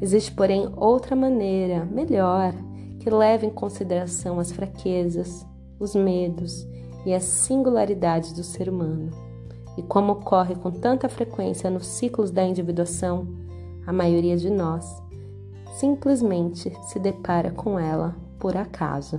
Existe, 0.00 0.30
porém, 0.32 0.70
outra 0.76 1.16
maneira, 1.16 1.84
melhor, 1.86 2.52
que 3.00 3.10
leva 3.10 3.46
em 3.46 3.50
consideração 3.50 4.38
as 4.38 4.52
fraquezas, 4.52 5.46
os 5.78 5.94
medos 5.94 6.66
e 7.08 7.14
as 7.14 7.24
singularidades 7.24 8.34
do 8.34 8.44
ser 8.44 8.68
humano. 8.68 9.10
E 9.78 9.82
como 9.82 10.12
ocorre 10.12 10.54
com 10.54 10.70
tanta 10.70 11.08
frequência 11.08 11.70
nos 11.70 11.86
ciclos 11.86 12.30
da 12.30 12.44
individuação, 12.44 13.26
a 13.86 13.92
maioria 13.92 14.36
de 14.36 14.50
nós 14.50 15.02
simplesmente 15.72 16.70
se 16.82 16.98
depara 16.98 17.50
com 17.50 17.78
ela 17.78 18.14
por 18.38 18.58
acaso. 18.58 19.18